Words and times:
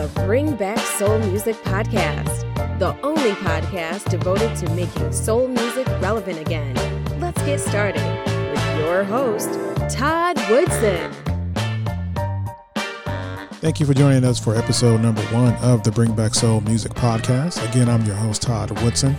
the 0.00 0.22
Bring 0.24 0.56
Back 0.56 0.78
Soul 0.78 1.18
Music 1.18 1.56
Podcast, 1.56 2.78
the 2.78 2.98
only 3.02 3.32
podcast 3.32 4.08
devoted 4.08 4.56
to 4.56 4.70
making 4.70 5.12
soul 5.12 5.46
music 5.46 5.86
relevant 6.00 6.40
again. 6.40 6.74
Let's 7.20 7.42
get 7.42 7.60
started 7.60 8.02
with 8.50 8.78
your 8.78 9.04
host, 9.04 9.50
Todd 9.90 10.38
Woodson. 10.48 11.12
Thank 13.60 13.78
you 13.78 13.84
for 13.84 13.92
joining 13.92 14.24
us 14.24 14.42
for 14.42 14.56
episode 14.56 15.02
number 15.02 15.20
one 15.24 15.54
of 15.56 15.82
the 15.82 15.92
Bring 15.92 16.14
Back 16.14 16.34
Soul 16.34 16.62
Music 16.62 16.92
Podcast. 16.92 17.62
Again, 17.70 17.90
I'm 17.90 18.02
your 18.06 18.16
host, 18.16 18.40
Todd 18.40 18.70
Woodson. 18.80 19.14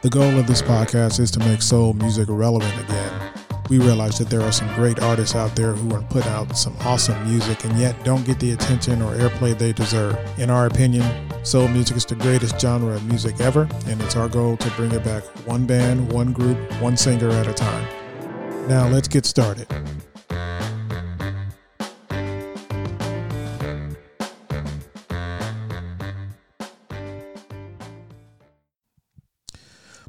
The 0.00 0.08
goal 0.08 0.38
of 0.38 0.46
this 0.46 0.62
podcast 0.62 1.20
is 1.20 1.30
to 1.32 1.38
make 1.40 1.60
soul 1.60 1.92
music 1.92 2.28
relevant 2.30 2.72
again 2.80 3.23
we 3.68 3.78
realize 3.78 4.18
that 4.18 4.28
there 4.28 4.42
are 4.42 4.52
some 4.52 4.72
great 4.74 5.00
artists 5.00 5.34
out 5.34 5.54
there 5.56 5.72
who 5.72 5.94
are 5.94 6.02
putting 6.02 6.30
out 6.32 6.56
some 6.56 6.76
awesome 6.80 7.22
music 7.28 7.64
and 7.64 7.78
yet 7.78 7.96
don't 8.04 8.24
get 8.26 8.38
the 8.38 8.52
attention 8.52 9.00
or 9.02 9.14
airplay 9.14 9.56
they 9.56 9.72
deserve. 9.72 10.16
In 10.38 10.50
our 10.50 10.66
opinion, 10.66 11.04
soul 11.44 11.68
music 11.68 11.96
is 11.96 12.04
the 12.04 12.14
greatest 12.16 12.60
genre 12.60 12.94
of 12.94 13.04
music 13.06 13.40
ever, 13.40 13.68
and 13.86 14.00
it's 14.02 14.16
our 14.16 14.28
goal 14.28 14.56
to 14.58 14.70
bring 14.72 14.92
it 14.92 15.04
back 15.04 15.24
one 15.46 15.66
band, 15.66 16.12
one 16.12 16.32
group, 16.32 16.58
one 16.80 16.96
singer 16.96 17.30
at 17.30 17.46
a 17.46 17.54
time. 17.54 17.88
Now 18.68 18.88
let's 18.88 19.08
get 19.08 19.26
started. 19.26 19.66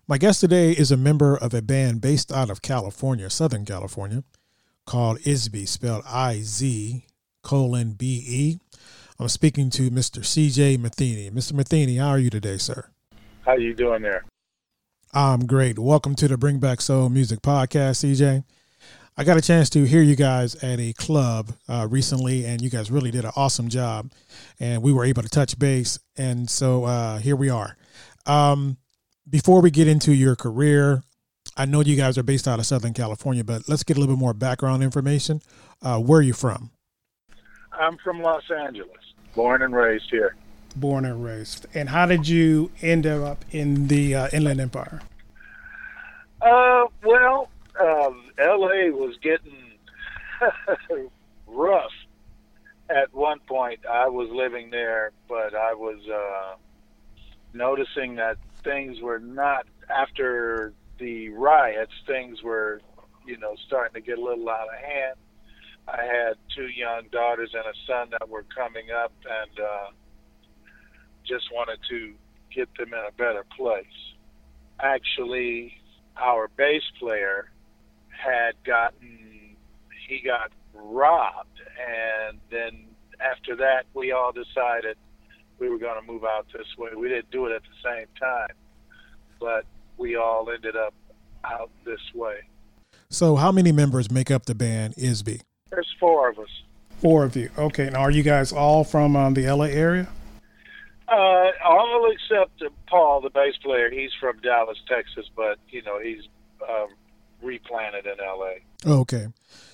My 0.07 0.19
guest 0.19 0.39
today 0.39 0.69
is 0.69 0.91
a 0.91 0.97
member 0.97 1.35
of 1.35 1.51
a 1.55 1.63
band 1.63 1.99
based 1.99 2.31
out 2.31 2.51
of 2.51 2.61
California, 2.61 3.27
Southern 3.27 3.65
California, 3.65 4.23
called 4.85 5.17
Isbe, 5.21 5.67
spelled 5.67 6.03
I 6.05 6.41
Z 6.41 7.07
colon 7.41 7.93
B 7.93 8.23
E. 8.27 8.59
I'm 9.17 9.29
speaking 9.29 9.71
to 9.71 9.89
Mr. 9.89 10.19
CJ 10.19 10.77
Matheny. 10.77 11.31
Mr. 11.31 11.53
Matheny, 11.53 11.95
how 11.95 12.09
are 12.09 12.19
you 12.19 12.29
today, 12.29 12.57
sir? 12.57 12.87
How 13.45 13.53
are 13.53 13.59
you 13.59 13.73
doing 13.73 14.03
there? 14.03 14.25
I'm 15.11 15.47
great. 15.47 15.79
Welcome 15.79 16.13
to 16.17 16.27
the 16.27 16.37
Bring 16.37 16.59
Back 16.59 16.81
Soul 16.81 17.09
Music 17.09 17.41
Podcast, 17.41 18.05
CJ. 18.05 18.43
I 19.17 19.23
got 19.23 19.37
a 19.37 19.41
chance 19.41 19.71
to 19.71 19.85
hear 19.85 20.03
you 20.03 20.15
guys 20.15 20.53
at 20.63 20.79
a 20.79 20.93
club 20.93 21.51
uh, 21.67 21.87
recently, 21.89 22.45
and 22.45 22.61
you 22.61 22.69
guys 22.69 22.91
really 22.91 23.09
did 23.09 23.25
an 23.25 23.31
awesome 23.35 23.69
job. 23.69 24.11
And 24.59 24.83
we 24.83 24.93
were 24.93 25.03
able 25.03 25.23
to 25.23 25.29
touch 25.29 25.57
base, 25.57 25.97
and 26.15 26.47
so 26.47 26.83
uh, 26.83 27.17
here 27.17 27.35
we 27.35 27.49
are. 27.49 27.75
Um, 28.27 28.77
before 29.29 29.61
we 29.61 29.71
get 29.71 29.87
into 29.87 30.13
your 30.13 30.35
career, 30.35 31.03
I 31.57 31.65
know 31.65 31.81
you 31.81 31.95
guys 31.95 32.17
are 32.17 32.23
based 32.23 32.47
out 32.47 32.59
of 32.59 32.65
Southern 32.65 32.93
California, 32.93 33.43
but 33.43 33.67
let's 33.67 33.83
get 33.83 33.97
a 33.97 33.99
little 33.99 34.15
bit 34.15 34.19
more 34.19 34.33
background 34.33 34.83
information. 34.83 35.41
Uh, 35.81 35.99
where 35.99 36.19
are 36.19 36.23
you 36.23 36.33
from? 36.33 36.71
I'm 37.71 37.97
from 37.97 38.21
Los 38.21 38.43
Angeles, 38.51 38.89
born 39.35 39.61
and 39.61 39.75
raised 39.75 40.09
here. 40.09 40.35
Born 40.75 41.05
and 41.05 41.23
raised. 41.23 41.65
And 41.73 41.89
how 41.89 42.05
did 42.05 42.27
you 42.27 42.71
end 42.81 43.05
up 43.07 43.43
in 43.51 43.87
the 43.87 44.15
uh, 44.15 44.27
Inland 44.33 44.59
Empire? 44.59 45.01
Uh, 46.41 46.85
well, 47.03 47.49
um, 47.79 48.25
L.A. 48.37 48.91
was 48.91 49.15
getting 49.21 49.53
rough 51.47 51.91
at 52.89 53.13
one 53.13 53.39
point. 53.47 53.79
I 53.89 54.07
was 54.09 54.29
living 54.29 54.69
there, 54.69 55.11
but 55.27 55.55
I 55.55 55.73
was 55.73 55.99
uh, 56.09 56.55
noticing 57.53 58.15
that 58.15 58.37
things 58.65 58.99
were 59.01 59.19
not 59.19 59.65
after 59.89 60.73
the 60.99 61.29
riots. 61.29 61.93
Things 62.05 62.43
were, 62.43 62.81
you 63.25 63.37
know, 63.37 63.55
starting 63.67 63.93
to 63.93 64.01
get 64.05 64.17
a 64.17 64.21
little 64.21 64.49
out 64.49 64.67
of 64.67 64.83
hand. 64.83 65.15
I 65.87 66.03
had 66.03 66.33
two 66.55 66.67
young 66.67 67.03
daughters 67.11 67.51
and 67.53 67.63
a 67.63 67.77
son 67.87 68.09
that 68.19 68.27
were 68.27 68.45
coming 68.55 68.87
up, 68.91 69.13
and 69.23 69.59
uh, 69.59 69.91
just 71.25 71.45
wanted 71.53 71.79
to 71.89 72.13
get 72.53 72.67
them 72.77 72.93
in 72.93 72.99
a 73.07 73.11
better 73.11 73.45
place. 73.55 73.85
Actually, 74.81 75.73
our 76.17 76.49
bass 76.57 76.81
player 76.99 77.51
had 78.09 78.53
gotten 78.65 79.57
he 80.07 80.21
got 80.21 80.51
robbed, 80.73 81.59
and 81.79 82.39
then 82.51 82.85
after 83.19 83.55
that, 83.55 83.85
we 83.93 84.11
all 84.11 84.31
decided 84.31 84.97
we 85.59 85.69
were 85.69 85.77
going 85.77 85.99
to 85.99 86.11
move 86.11 86.23
out 86.23 86.45
this 86.53 86.67
way. 86.77 86.89
We 86.95 87.09
didn't 87.09 87.31
do 87.31 87.45
it 87.45 87.53
at 87.53 87.61
the 87.61 87.89
same 87.89 88.07
time, 88.19 88.55
but 89.39 89.65
we 89.97 90.15
all 90.15 90.49
ended 90.49 90.75
up 90.75 90.93
out 91.43 91.69
this 91.85 91.99
way. 92.13 92.37
So, 93.09 93.35
how 93.35 93.51
many 93.51 93.71
members 93.71 94.11
make 94.11 94.31
up 94.31 94.45
the 94.45 94.55
band 94.55 94.95
Isbe? 94.95 95.41
There's 95.69 95.93
four 95.99 96.29
of 96.29 96.39
us. 96.39 96.49
Four 96.99 97.23
of 97.23 97.35
you. 97.35 97.49
Okay. 97.57 97.89
Now, 97.89 97.99
are 97.99 98.11
you 98.11 98.23
guys 98.23 98.51
all 98.51 98.83
from 98.83 99.15
um, 99.15 99.33
the 99.33 99.49
LA 99.51 99.65
area? 99.65 100.07
Uh, 101.07 101.51
all 101.63 102.11
except 102.11 102.63
Paul, 102.87 103.21
the 103.21 103.29
bass 103.29 103.55
player. 103.61 103.91
He's 103.91 104.11
from 104.19 104.39
Dallas, 104.39 104.77
Texas, 104.87 105.29
but 105.35 105.59
you 105.69 105.83
know 105.83 105.99
he's 105.99 106.23
uh, 106.67 106.87
replanted 107.41 108.05
in 108.05 108.13
LA. 108.19 109.01
Okay. 109.01 109.27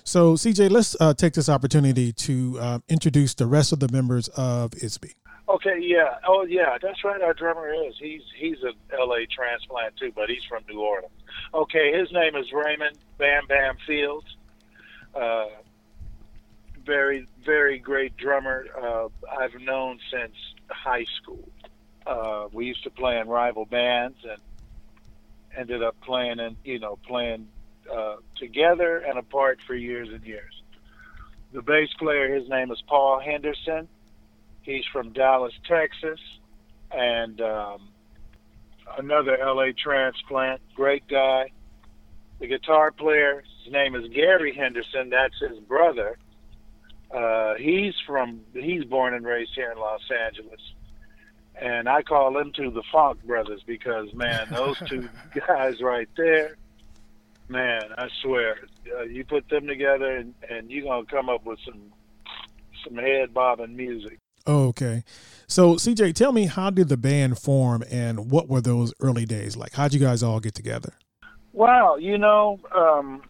So, 0.04 0.34
CJ, 0.34 0.70
let's 0.70 0.96
uh, 1.00 1.14
take 1.14 1.34
this 1.34 1.48
opportunity 1.48 2.12
to 2.12 2.58
uh, 2.60 2.78
introduce 2.88 3.34
the 3.34 3.46
rest 3.46 3.72
of 3.72 3.80
the 3.80 3.88
members 3.90 4.28
of 4.28 4.72
Isbe. 4.72 5.12
Okay, 5.48 5.78
yeah. 5.80 6.18
Oh, 6.26 6.44
yeah. 6.44 6.78
That's 6.80 7.02
right. 7.04 7.20
Our 7.20 7.34
drummer 7.34 7.72
is. 7.72 7.94
He's 7.98 8.22
he's 8.36 8.58
a 8.62 8.72
L.A. 8.98 9.26
transplant 9.26 9.96
too, 9.96 10.12
but 10.14 10.28
he's 10.28 10.44
from 10.44 10.62
New 10.68 10.80
Orleans. 10.80 11.12
Okay, 11.52 11.98
his 11.98 12.12
name 12.12 12.36
is 12.36 12.52
Raymond 12.52 12.96
Bam 13.18 13.46
Bam 13.48 13.76
Fields. 13.86 14.36
Uh, 15.14 15.46
very 16.86 17.26
very 17.44 17.78
great 17.78 18.16
drummer. 18.16 18.66
Uh, 18.80 19.08
I've 19.30 19.60
known 19.60 19.98
since 20.10 20.34
high 20.68 21.06
school. 21.20 21.48
Uh, 22.06 22.48
we 22.52 22.66
used 22.66 22.84
to 22.84 22.90
play 22.90 23.18
in 23.18 23.28
rival 23.28 23.64
bands 23.64 24.18
and 24.28 24.40
ended 25.56 25.82
up 25.82 26.00
playing 26.00 26.40
and 26.40 26.56
you 26.64 26.78
know 26.78 26.98
playing 27.06 27.48
uh, 27.92 28.16
together 28.36 28.98
and 28.98 29.18
apart 29.18 29.58
for 29.66 29.74
years 29.74 30.08
and 30.08 30.24
years. 30.24 30.62
The 31.52 31.62
bass 31.62 31.90
player, 31.98 32.34
his 32.34 32.48
name 32.48 32.70
is 32.70 32.82
Paul 32.88 33.20
Henderson 33.20 33.88
He's 34.62 34.84
from 34.92 35.12
Dallas, 35.12 35.52
Texas, 35.66 36.20
and 36.90 37.40
um, 37.40 37.88
another 38.98 39.38
LA 39.42 39.68
transplant. 39.76 40.60
Great 40.74 41.06
guy. 41.08 41.50
The 42.40 42.46
guitar 42.46 42.90
player, 42.90 43.42
his 43.64 43.72
name 43.72 43.94
is 43.94 44.08
Gary 44.08 44.54
Henderson. 44.54 45.10
That's 45.10 45.38
his 45.40 45.58
brother. 45.60 46.16
Uh, 47.12 47.54
he's 47.56 47.94
from 48.06 48.40
he's 48.54 48.84
born 48.84 49.14
and 49.14 49.24
raised 49.24 49.52
here 49.54 49.70
in 49.70 49.78
Los 49.78 50.00
Angeles, 50.26 50.60
and 51.60 51.88
I 51.88 52.02
call 52.02 52.32
them 52.32 52.52
two 52.56 52.70
the 52.70 52.82
Funk 52.90 53.22
Brothers 53.24 53.62
because 53.66 54.12
man, 54.14 54.46
those 54.50 54.78
two 54.88 55.08
guys 55.46 55.82
right 55.82 56.08
there, 56.16 56.56
man, 57.48 57.82
I 57.98 58.08
swear, 58.22 58.60
uh, 58.98 59.02
you 59.02 59.24
put 59.24 59.48
them 59.50 59.66
together 59.66 60.16
and, 60.16 60.34
and 60.48 60.70
you're 60.70 60.84
gonna 60.84 61.04
come 61.04 61.28
up 61.28 61.44
with 61.44 61.58
some 61.66 61.92
some 62.82 62.96
head 62.96 63.34
bobbing 63.34 63.76
music. 63.76 64.18
Oh, 64.46 64.68
okay. 64.68 65.04
So, 65.46 65.74
CJ, 65.74 66.14
tell 66.14 66.32
me 66.32 66.46
how 66.46 66.70
did 66.70 66.88
the 66.88 66.96
band 66.96 67.38
form 67.38 67.84
and 67.90 68.30
what 68.30 68.48
were 68.48 68.60
those 68.60 68.92
early 69.00 69.26
days 69.26 69.56
like? 69.56 69.74
How'd 69.74 69.92
you 69.92 70.00
guys 70.00 70.22
all 70.22 70.40
get 70.40 70.54
together? 70.54 70.94
Well, 71.52 72.00
you 72.00 72.16
know, 72.16 72.58
um, 72.74 73.22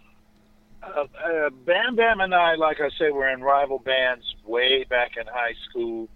uh, 0.83 1.03
uh, 1.03 1.51
Bam 1.51 1.97
Bam 1.97 2.21
and 2.21 2.35
I, 2.35 2.55
like 2.55 2.81
I 2.81 2.89
say, 2.99 3.11
were 3.11 3.29
in 3.29 3.43
rival 3.43 3.79
bands 3.79 4.25
way 4.45 4.85
back 4.85 5.13
in 5.21 5.27
high 5.27 5.55
school. 5.69 6.09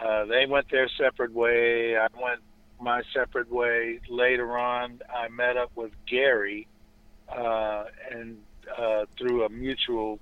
Uh, 0.00 0.24
they 0.26 0.46
went 0.46 0.70
their 0.70 0.88
separate 0.98 1.32
way. 1.32 1.96
I 1.96 2.08
went 2.20 2.40
my 2.80 3.02
separate 3.14 3.50
way. 3.50 4.00
Later 4.08 4.58
on, 4.58 5.00
I 5.14 5.28
met 5.28 5.56
up 5.56 5.70
with 5.74 5.92
Gary, 6.06 6.66
uh, 7.28 7.84
and 8.10 8.38
uh, 8.76 9.06
through 9.16 9.44
a 9.44 9.48
mutual 9.48 10.18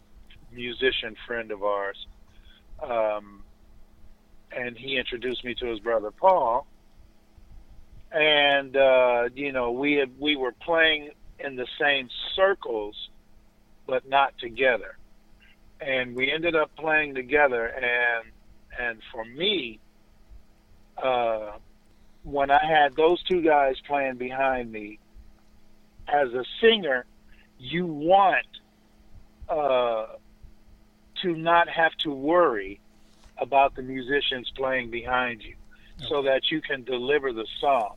musician 0.52 1.16
friend 1.26 1.50
of 1.50 1.64
ours. 1.64 2.06
Um, 2.82 3.44
and 4.56 4.76
he 4.76 4.96
introduced 4.96 5.44
me 5.44 5.54
to 5.56 5.66
his 5.66 5.80
brother 5.80 6.10
Paul. 6.10 6.66
And 8.12 8.76
uh, 8.76 9.28
you 9.34 9.52
know, 9.52 9.72
we 9.72 9.94
had, 9.94 10.18
we 10.18 10.36
were 10.36 10.52
playing 10.52 11.10
in 11.38 11.56
the 11.56 11.66
same 11.80 12.08
circles, 12.36 13.10
but 13.86 14.08
not 14.08 14.38
together. 14.38 14.96
And 15.80 16.14
we 16.14 16.30
ended 16.30 16.54
up 16.54 16.74
playing 16.76 17.14
together. 17.14 17.66
And 17.66 18.30
and 18.78 19.00
for 19.12 19.24
me, 19.24 19.80
uh, 21.02 21.52
when 22.22 22.50
I 22.50 22.64
had 22.64 22.96
those 22.96 23.22
two 23.24 23.42
guys 23.42 23.76
playing 23.86 24.16
behind 24.16 24.70
me, 24.70 24.98
as 26.08 26.32
a 26.32 26.44
singer, 26.60 27.04
you 27.58 27.86
want 27.86 28.46
uh, 29.48 30.06
to 31.22 31.36
not 31.36 31.68
have 31.68 31.92
to 31.98 32.10
worry 32.10 32.80
about 33.38 33.75
the 33.75 33.82
musicians 33.82 34.50
playing 34.56 34.90
behind 34.90 35.42
you 35.42 35.54
okay. 35.98 36.06
so 36.08 36.22
that 36.22 36.50
you 36.50 36.60
can 36.60 36.84
deliver 36.84 37.32
the 37.32 37.46
song. 37.60 37.96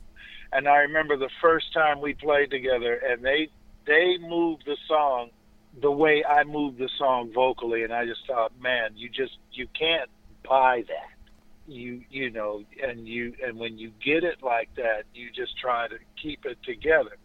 And 0.52 0.68
I 0.68 0.78
remember 0.78 1.18
the 1.18 1.30
first 1.42 1.74
time 1.74 2.02
we 2.02 2.14
played 2.14 2.50
together 2.52 2.94
and 2.96 3.24
they 3.24 3.50
they 3.86 4.18
moved 4.20 4.64
the 4.66 4.78
song 4.88 5.30
the 5.80 5.92
way 5.92 6.24
I 6.24 6.44
moved 6.44 6.80
the 6.80 6.90
song 6.98 7.32
vocally 7.34 7.84
and 7.84 7.94
I 7.94 8.06
just 8.06 8.26
thought, 8.26 8.52
man, 8.60 8.92
you 8.96 9.10
just 9.10 9.38
you 9.52 9.68
can't 9.78 10.10
buy 10.48 10.84
that. 10.88 11.18
you 11.68 12.02
you 12.10 12.30
know 12.30 12.64
and 12.82 13.08
you 13.08 13.34
and 13.46 13.58
when 13.60 13.78
you 13.78 13.92
get 14.04 14.24
it 14.24 14.42
like 14.42 14.70
that 14.76 15.04
you 15.14 15.30
just 15.32 15.58
try 15.58 15.88
to 15.88 15.98
keep 16.22 16.46
it 16.46 16.58
together 16.64 17.18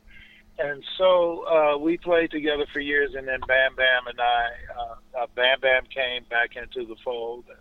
and 0.59 0.83
so 0.99 1.45
uh, 1.47 1.79
we 1.79 1.97
played 1.97 2.31
together 2.31 2.67
for 2.73 2.81
years 2.81 3.15
and 3.15 3.27
then 3.29 3.41
bam 3.47 3.75
bam 3.77 4.07
and 4.07 4.21
i 4.21 4.47
uh, 4.79 5.23
uh, 5.23 5.27
bam 5.37 5.61
bam 5.61 5.85
came 5.95 6.25
back 6.29 6.57
into 6.57 6.87
the 6.87 6.97
fold 7.05 7.45
and, 7.49 7.59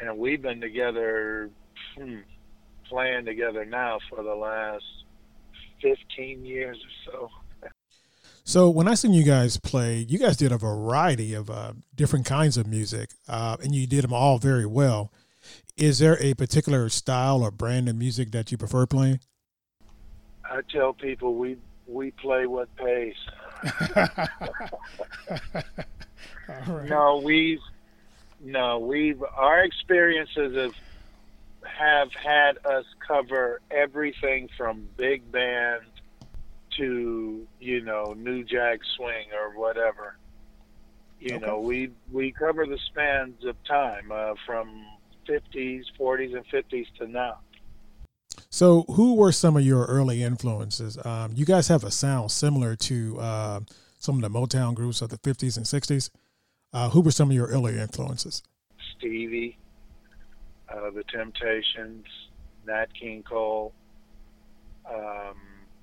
and 0.00 0.18
we've 0.18 0.42
been 0.42 0.60
together 0.60 1.50
hmm, 1.96 2.18
playing 2.88 3.24
together 3.24 3.64
now 3.64 3.98
for 4.08 4.22
the 4.22 4.34
last 4.34 4.84
15 5.82 6.44
years 6.44 6.76
or 6.76 7.12
so 7.12 7.30
so 8.50 8.68
when 8.68 8.88
I 8.88 8.94
seen 8.94 9.12
you 9.12 9.22
guys 9.22 9.58
play, 9.58 9.98
you 9.98 10.18
guys 10.18 10.36
did 10.36 10.50
a 10.50 10.58
variety 10.58 11.34
of 11.34 11.48
uh, 11.50 11.74
different 11.94 12.26
kinds 12.26 12.56
of 12.56 12.66
music, 12.66 13.10
uh, 13.28 13.56
and 13.62 13.72
you 13.72 13.86
did 13.86 14.02
them 14.02 14.12
all 14.12 14.38
very 14.38 14.66
well. 14.66 15.12
Is 15.76 16.00
there 16.00 16.20
a 16.20 16.34
particular 16.34 16.88
style 16.88 17.42
or 17.42 17.52
brand 17.52 17.88
of 17.88 17.94
music 17.94 18.32
that 18.32 18.50
you 18.50 18.58
prefer 18.58 18.86
playing? 18.86 19.20
I 20.44 20.62
tell 20.72 20.92
people 20.92 21.36
we 21.36 21.58
we 21.86 22.10
play 22.12 22.46
what 22.46 22.68
pays. 22.74 23.14
No, 26.88 27.22
we've 27.24 27.60
no, 28.42 28.78
we've 28.78 29.22
our 29.22 29.62
experiences 29.62 30.56
have 30.56 30.74
have 31.62 32.12
had 32.12 32.58
us 32.64 32.84
cover 33.06 33.60
everything 33.70 34.48
from 34.56 34.88
big 34.96 35.30
band 35.30 35.82
to 36.76 37.46
you 37.60 37.82
know 37.82 38.14
new 38.16 38.44
jack 38.44 38.80
swing 38.96 39.26
or 39.38 39.58
whatever. 39.58 40.16
You 41.20 41.36
okay. 41.36 41.46
know, 41.46 41.60
we 41.60 41.90
we 42.10 42.32
cover 42.32 42.66
the 42.66 42.78
spans 42.78 43.44
of 43.44 43.62
time 43.64 44.10
uh, 44.10 44.34
from 44.46 44.86
50s, 45.28 45.84
40s, 45.98 46.34
and 46.34 46.46
50s 46.48 46.86
to 46.98 47.06
now. 47.06 47.38
So, 48.48 48.82
who 48.88 49.14
were 49.14 49.32
some 49.32 49.56
of 49.56 49.62
your 49.62 49.84
early 49.84 50.22
influences? 50.22 50.98
Um, 51.04 51.32
you 51.34 51.44
guys 51.44 51.68
have 51.68 51.84
a 51.84 51.90
sound 51.90 52.30
similar 52.30 52.74
to 52.76 53.18
uh, 53.20 53.60
some 53.98 54.16
of 54.16 54.22
the 54.22 54.38
Motown 54.38 54.74
groups 54.74 55.02
of 55.02 55.10
the 55.10 55.18
50s 55.18 55.56
and 55.56 55.66
60s. 55.66 56.10
Uh, 56.72 56.88
who 56.90 57.00
were 57.00 57.10
some 57.10 57.30
of 57.30 57.34
your 57.34 57.48
early 57.48 57.78
influences? 57.78 58.42
Stevie, 58.96 59.58
uh, 60.68 60.90
The 60.90 61.04
Temptations, 61.04 62.06
Nat 62.66 62.94
King 62.94 63.22
Cole. 63.22 63.72
Um, 64.88 65.34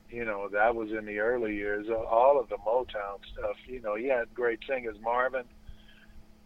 you 0.10 0.24
know, 0.24 0.48
that 0.50 0.76
was 0.76 0.92
in 0.92 1.06
the 1.06 1.20
early 1.20 1.56
years. 1.56 1.88
All 1.90 2.40
of 2.40 2.48
the 2.50 2.58
Motown 2.58 3.20
stuff. 3.34 3.58
You 3.68 3.82
know, 3.82 3.96
you 3.96 4.12
had 4.12 4.34
great 4.34 4.60
singers, 4.68 4.96
Marvin, 5.02 5.44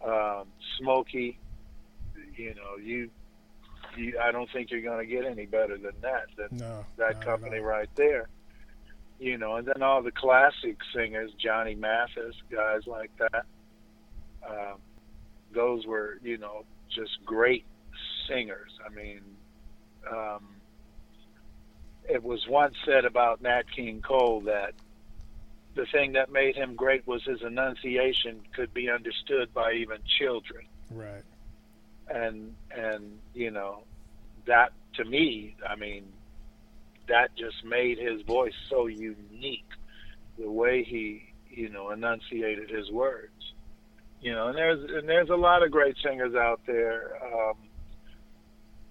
um, 0.03 0.47
Smokey, 0.79 1.37
you 2.35 2.55
know, 2.55 2.77
you, 2.81 3.09
you 3.95 4.19
I 4.19 4.31
don't 4.31 4.49
think 4.51 4.71
you're 4.71 4.81
going 4.81 5.05
to 5.05 5.11
get 5.11 5.25
any 5.25 5.45
better 5.45 5.77
than 5.77 5.93
that. 6.01 6.25
Than 6.35 6.57
no, 6.57 6.85
that 6.97 7.19
no, 7.19 7.25
company 7.25 7.57
no. 7.57 7.63
right 7.63 7.89
there. 7.95 8.27
You 9.19 9.37
know, 9.37 9.57
and 9.57 9.67
then 9.67 9.83
all 9.83 10.01
the 10.01 10.11
classic 10.11 10.77
singers, 10.95 11.31
Johnny 11.37 11.75
Mathis, 11.75 12.35
guys 12.49 12.87
like 12.87 13.11
that. 13.17 13.45
Um, 14.47 14.77
those 15.53 15.85
were, 15.85 16.17
you 16.23 16.37
know, 16.37 16.65
just 16.89 17.23
great 17.25 17.65
singers. 18.27 18.71
I 18.85 18.93
mean, 18.93 19.21
um, 20.09 20.47
it 22.09 22.23
was 22.23 22.45
once 22.47 22.75
said 22.85 23.05
about 23.05 23.41
Nat 23.41 23.63
King 23.73 24.01
Cole 24.01 24.41
that 24.41 24.73
the 25.75 25.85
thing 25.85 26.13
that 26.13 26.31
made 26.31 26.55
him 26.55 26.75
great 26.75 27.05
was 27.07 27.23
his 27.23 27.41
enunciation 27.41 28.41
could 28.53 28.73
be 28.73 28.89
understood 28.89 29.53
by 29.53 29.73
even 29.73 29.99
children. 30.19 30.65
Right 30.89 31.23
and 32.13 32.55
and 32.75 33.19
you 33.33 33.51
know 33.51 33.83
that 34.45 34.71
to 34.93 35.05
me 35.05 35.55
i 35.67 35.75
mean 35.75 36.03
that 37.07 37.35
just 37.35 37.63
made 37.65 37.97
his 37.97 38.21
voice 38.23 38.53
so 38.69 38.87
unique 38.87 39.65
the 40.37 40.49
way 40.49 40.83
he 40.83 41.33
you 41.49 41.69
know 41.69 41.91
enunciated 41.91 42.69
his 42.69 42.91
words 42.91 43.53
you 44.21 44.33
know 44.33 44.47
and 44.47 44.57
there's 44.57 44.79
and 44.91 45.07
there's 45.07 45.29
a 45.29 45.35
lot 45.35 45.63
of 45.63 45.71
great 45.71 45.95
singers 46.03 46.35
out 46.35 46.61
there. 46.65 47.17
Um, 47.23 47.55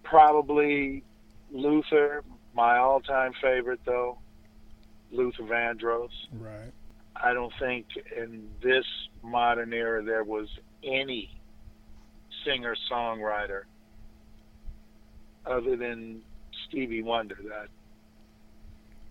probably 0.03 1.05
luther 1.53 2.25
my 2.55 2.79
all-time 2.79 3.33
favorite 3.41 3.81
though 3.85 4.19
luther 5.13 5.43
vandross. 5.43 6.11
Right. 6.33 6.73
I 7.17 7.35
don't 7.35 7.53
think 7.59 7.87
in 8.17 8.49
this 8.63 8.85
modern 9.23 9.73
era 9.73 10.03
there 10.03 10.25
was 10.25 10.49
any 10.83 11.31
singer 12.45 12.75
songwriter 12.91 13.63
other 15.47 15.77
than 15.77 16.23
Stevie 16.69 17.03
Wonder 17.03 17.37
that 17.49 17.69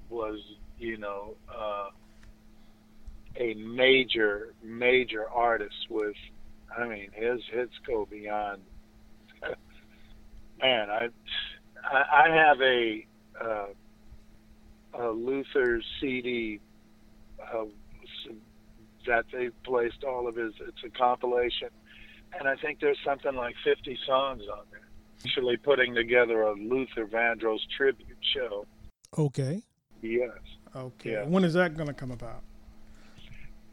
was, 0.10 0.40
you 0.80 0.98
know, 0.98 1.36
uh, 1.54 1.90
a 3.36 3.54
major, 3.56 4.54
major 4.64 5.30
artist 5.30 5.76
with, 5.90 6.16
I 6.76 6.88
mean, 6.88 7.12
his 7.14 7.42
hits 7.52 7.74
go 7.86 8.06
beyond. 8.06 8.62
Man, 10.62 10.90
I, 10.90 11.10
I 11.92 12.30
have 12.30 12.62
a, 12.62 13.06
uh, 13.42 13.68
a 14.94 15.10
Luther 15.10 15.82
CD 16.00 16.60
uh, 17.42 17.66
that 19.08 19.26
they 19.32 19.50
placed 19.64 20.04
all 20.04 20.28
of 20.28 20.36
his. 20.36 20.54
It's 20.60 20.84
a 20.86 20.90
compilation 20.90 21.70
and 22.38 22.48
I 22.48 22.56
think 22.56 22.80
there's 22.80 22.98
something 23.06 23.36
like 23.36 23.56
50 23.64 23.98
songs 24.06 24.44
on 24.52 24.66
there. 24.72 24.82
Actually, 25.26 25.58
putting 25.58 25.96
together 25.96 26.44
a 26.44 26.54
Luther 26.54 27.06
Vandross 27.06 27.60
tribute 27.76 28.18
show. 28.34 28.66
Okay. 29.18 29.62
Yes. 30.02 30.30
Okay. 30.76 31.12
Yes. 31.12 31.28
When 31.28 31.44
is 31.44 31.54
that 31.56 31.76
going 31.76 31.88
to 31.88 31.94
come 31.94 32.12
about? 32.12 32.42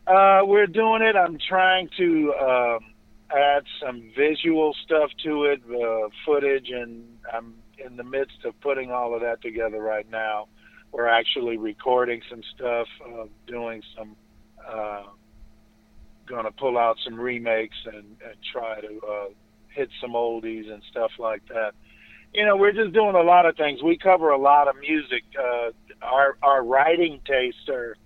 Uh, 0.07 0.41
we're 0.45 0.67
doing 0.69 1.03
it. 1.03 1.17
I'm 1.17 1.39
trying 1.49 1.89
to 1.97 2.33
um, 2.41 2.79
add 3.31 3.65
some 3.85 4.11
visual 4.17 4.75
stuff 4.85 5.11
to 5.25 5.45
it, 5.45 5.61
uh, 5.69 6.09
footage, 6.25 6.69
and 6.71 7.05
I'm 7.33 7.55
in 7.85 7.97
the 7.97 8.05
midst 8.05 8.45
of 8.45 8.59
putting 8.61 8.93
all 8.93 9.15
of 9.15 9.21
that 9.23 9.43
together 9.43 9.81
right 9.81 10.09
now. 10.09 10.47
We're 10.93 11.09
actually 11.09 11.57
recording 11.57 12.23
some 12.31 12.43
stuff, 12.55 12.87
uh, 13.05 13.25
doing 13.49 13.83
some 13.97 14.17
uh, 14.67 15.03
going 16.27 16.45
to 16.45 16.53
pull 16.53 16.79
out 16.79 16.97
some 17.05 17.19
remakes 17.19 17.77
and, 17.87 18.05
and 18.25 18.37
try 18.53 18.81
to 18.81 19.01
uh, 19.09 19.29
hit 19.69 19.89
some 20.01 20.13
oldies 20.13 20.71
and 20.73 20.83
stuff 20.91 21.11
like 21.19 21.43
that. 21.49 21.73
You 22.33 22.45
know, 22.45 22.57
we're 22.57 22.73
just 22.73 22.93
doing 22.93 23.15
a 23.15 23.23
lot 23.23 23.47
of 23.47 23.57
things. 23.57 23.83
We 23.83 23.97
cover 23.97 24.31
a 24.31 24.39
lot 24.39 24.69
of 24.69 24.77
music. 24.81 25.23
Uh, 25.39 25.71
our 26.03 26.37
our 26.43 26.63
writing 26.63 27.21
tastes 27.27 27.69
are 27.69 27.97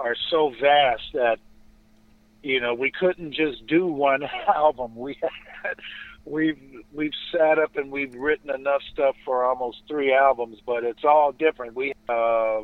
are 0.00 0.16
so 0.30 0.52
vast 0.60 1.02
that 1.14 1.38
you 2.42 2.60
know 2.60 2.74
we 2.74 2.90
couldn't 2.90 3.32
just 3.32 3.66
do 3.66 3.86
one 3.86 4.22
album. 4.54 4.96
We 4.96 5.18
had, 5.20 5.76
we've 6.24 6.58
we've 6.92 7.12
sat 7.32 7.58
up 7.58 7.76
and 7.76 7.90
we've 7.90 8.14
written 8.14 8.50
enough 8.50 8.82
stuff 8.92 9.16
for 9.24 9.44
almost 9.44 9.82
three 9.88 10.12
albums, 10.12 10.58
but 10.64 10.84
it's 10.84 11.04
all 11.04 11.32
different. 11.32 11.74
We 11.74 11.94
uh, 12.08 12.62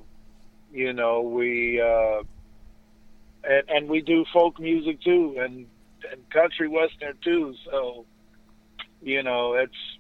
you 0.73 0.93
know 0.93 1.23
we 1.23 1.81
uh, 1.81 2.23
and 3.45 3.63
and 3.69 3.89
we 3.89 4.01
do 4.01 4.25
folk 4.33 4.59
music 4.59 5.03
too, 5.03 5.37
and 5.39 5.67
and 6.11 6.29
country 6.31 6.69
western 6.69 7.17
too. 7.23 7.55
So, 7.71 8.05
you 9.03 9.23
know, 9.23 9.55
it's 9.55 9.99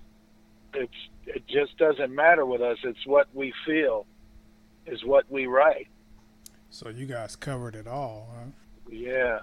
it's 0.74 0.92
it 1.26 1.46
just 1.46 1.76
doesn't 1.78 2.14
matter 2.14 2.44
with 2.44 2.60
us. 2.60 2.78
It's 2.84 3.06
what 3.06 3.28
we 3.34 3.52
feel, 3.64 4.06
is 4.86 5.04
what 5.04 5.30
we 5.30 5.46
write. 5.46 5.88
So 6.70 6.88
you 6.88 7.06
guys 7.06 7.36
covered 7.36 7.74
it 7.74 7.86
all, 7.86 8.28
huh? 8.34 8.50
Yeah. 8.90 9.40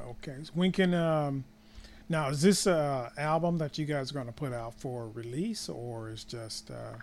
Okay. 0.00 0.36
So 0.42 0.52
when 0.54 0.72
can 0.72 0.94
um 0.94 1.44
now 2.08 2.28
is 2.28 2.42
this 2.42 2.66
a 2.66 3.12
album 3.18 3.58
that 3.58 3.78
you 3.78 3.84
guys 3.84 4.10
are 4.10 4.14
going 4.14 4.26
to 4.26 4.32
put 4.32 4.52
out 4.52 4.74
for 4.74 5.08
release 5.08 5.68
or 5.68 6.10
is 6.10 6.24
just 6.24 6.70
uh 6.70 6.96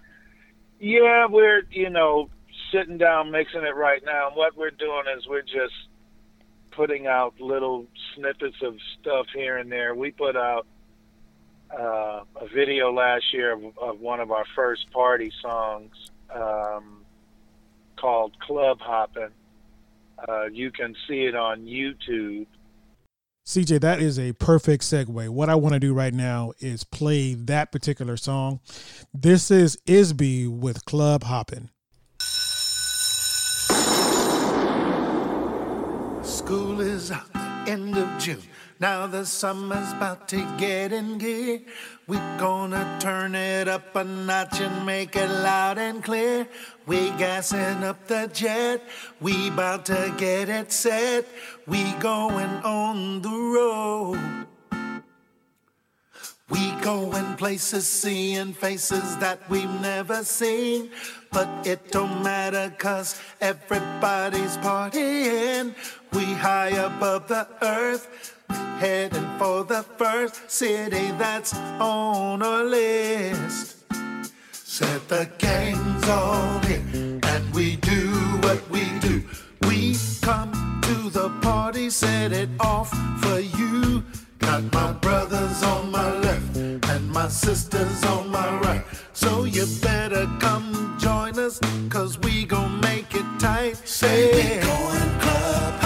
Yeah, 0.80 1.28
we're 1.28 1.64
you 1.72 1.90
know 1.90 2.30
sitting 2.72 2.98
down 2.98 3.32
mixing 3.32 3.64
it 3.64 3.76
right 3.76 4.04
now. 4.06 4.28
And 4.28 4.36
what 4.36 4.58
we're 4.58 4.72
doing 4.72 5.04
is 5.18 5.28
we're 5.28 5.42
just 5.42 5.74
putting 6.72 7.08
out 7.08 7.40
little 7.40 7.86
snippets 8.14 8.58
of 8.62 8.76
stuff 9.00 9.28
here 9.34 9.58
and 9.58 9.72
there. 9.72 9.96
We 9.96 10.12
put 10.12 10.36
out 10.36 10.66
uh, 11.72 12.24
a 12.36 12.48
video 12.54 12.92
last 12.92 13.34
year 13.34 13.54
of, 13.54 13.78
of, 13.78 14.00
one 14.00 14.20
of 14.20 14.32
our 14.32 14.46
first 14.56 14.92
party 14.92 15.32
songs 15.42 15.94
um, 16.34 17.04
called 17.98 18.38
Club 18.40 18.80
Hopping. 18.82 19.30
Uh, 20.18 20.46
you 20.46 20.72
can 20.72 20.96
see 21.08 21.26
it 21.26 21.36
on 21.36 21.66
YouTube. 21.66 22.48
CJ, 23.46 23.82
that 23.82 24.02
is 24.02 24.18
a 24.18 24.34
perfect 24.34 24.84
segue. 24.84 25.30
What 25.30 25.50
I 25.50 25.56
want 25.56 25.74
to 25.74 25.80
do 25.80 25.94
right 25.94 26.14
now 26.14 26.54
is 26.60 26.84
play 26.84 27.36
that 27.36 27.72
particular 27.72 28.18
song. 28.18 28.60
This 29.14 29.52
is 29.52 29.78
Isby 29.86 30.48
with 30.50 30.84
Club 30.86 31.24
Hopping. 31.26 31.70
School 36.24 36.82
is 36.82 37.12
out, 37.12 37.30
end 37.68 37.96
of 37.96 38.20
June. 38.20 38.42
Now 38.78 39.08
the 39.08 39.26
summer's 39.26 39.94
about 39.94 40.28
to 40.30 40.46
get 40.58 40.92
in 40.92 41.18
gear. 41.18 41.62
We 42.08 42.18
gonna 42.38 42.98
turn 43.00 43.34
it 43.34 43.70
up 43.70 43.96
a 43.96 44.04
notch 44.04 44.60
and 44.60 44.86
make 44.86 45.16
it 45.16 45.30
loud 45.30 45.78
and 45.78 46.04
clear. 46.04 46.46
We 46.86 47.10
gassing 47.12 47.84
up 47.84 48.06
the 48.08 48.30
jet. 48.34 48.82
We 49.22 49.48
about 49.48 49.86
to 49.86 50.14
get 50.18 50.50
it 50.50 50.74
set. 50.74 51.26
We 51.66 51.90
going 51.94 52.52
on 52.64 53.22
the 53.22 53.30
road. 53.30 54.46
We 56.50 56.72
going 56.82 57.38
places, 57.38 57.88
seeing 57.88 58.54
faces 58.54 59.18
that 59.18 59.50
we've 59.50 59.82
never 59.82 60.24
seen. 60.24 60.92
But 61.32 61.66
it 61.66 61.92
don't 61.92 62.22
matter 62.22 62.74
cause 62.78 63.20
everybody's 63.42 64.58
partying. 64.58 65.74
We 66.14 66.24
high 66.26 66.70
above 66.70 67.28
the 67.28 67.48
earth, 67.62 68.35
heading 68.50 69.28
for 69.38 69.64
the 69.64 69.84
first 69.84 70.50
city 70.50 71.12
that's 71.18 71.54
on 71.80 72.42
our 72.42 72.64
list. 72.64 73.78
Said 74.52 75.02
the 75.08 75.30
game's 75.38 76.08
all 76.10 76.66
in, 76.66 77.20
and 77.24 77.54
we 77.54 77.78
do 77.78 78.12
what 78.44 78.62
we 78.70 78.84
do. 79.00 79.24
We 79.68 79.96
come 80.22 80.82
to 80.84 81.10
the 81.10 81.30
party, 81.42 81.90
set 81.90 82.32
it 82.32 82.50
off 82.60 82.90
for 83.22 83.40
you. 83.40 84.04
Got 84.40 84.72
my 84.74 84.92
brothers 84.94 85.64
on 85.64 85.92
my 85.92 86.12
left 86.20 86.56
and 86.58 87.10
my 87.10 87.28
sisters 87.28 88.04
on 88.04 88.30
my 88.30 88.60
right. 88.60 88.84
So 89.14 89.46
you 89.46 89.66
better 89.82 90.28
come 90.40 90.98
join 91.00 91.40
us, 91.40 91.60
cause 91.90 92.20
we 92.20 92.46
gon' 92.46 92.80
make 92.82 93.16
it 93.16 93.26
tight. 93.40 93.78
Say 93.88 94.60
we 94.60 94.66
going 94.66 95.20
club 95.20 95.85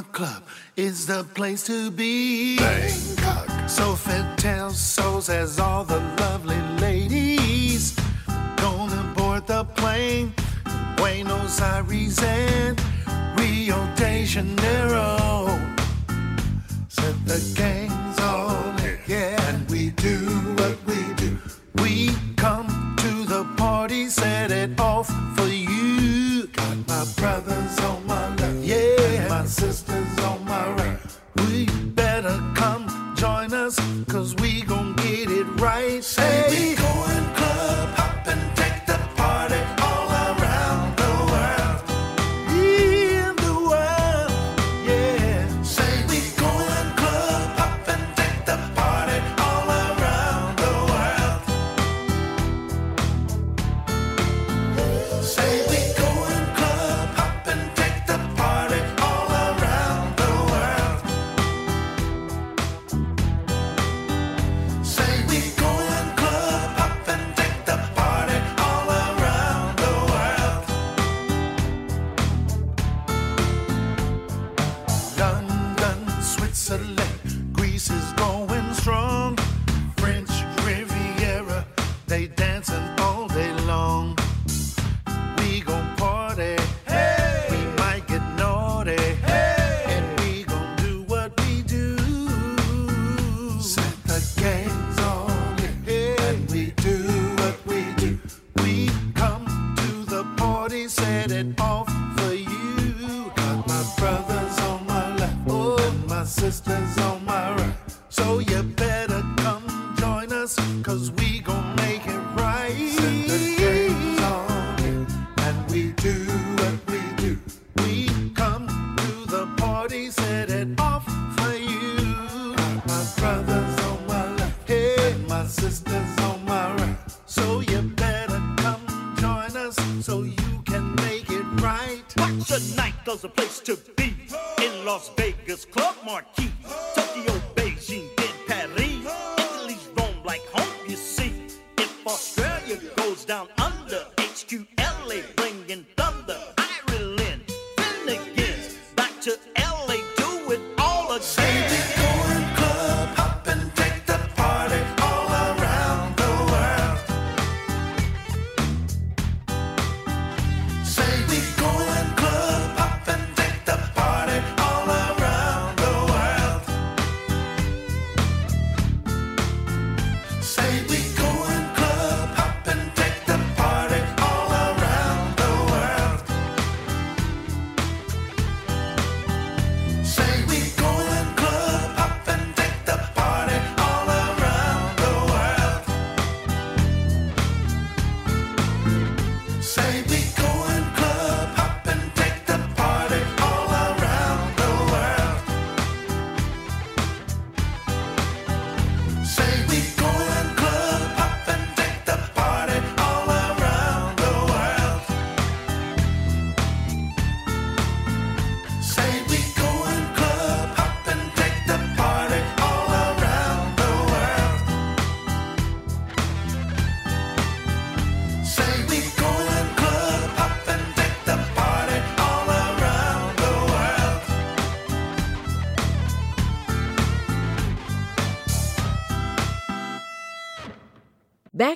Ipanema 0.00 0.12
Club 0.12 0.42
is 0.76 1.06
the 1.06 1.24
place 1.34 1.64
to 1.64 1.90
be. 1.90 2.58
Bangkok. 2.58 3.46
Sofitel 3.66 4.70
souls 4.72 5.28
as 5.28 5.58
all 5.58 5.84
the 5.84 6.00
lovely 6.18 6.60
ladies. 6.80 7.96
Gonna 8.56 9.12
board 9.14 9.46
the 9.46 9.64
plane. 9.64 10.32
Buenos 10.96 11.60
Aires 11.60 12.18
and 12.22 12.80
Rio 13.38 13.88
de 13.96 14.24
Janeiro. 14.24 15.58
Said 16.88 17.14
the 17.24 17.40
gang's 17.54 18.20
all 18.20 18.50
in, 18.78 18.98
yeah, 19.06 19.48
and 19.48 19.70
we 19.70 19.90
do 19.90 20.39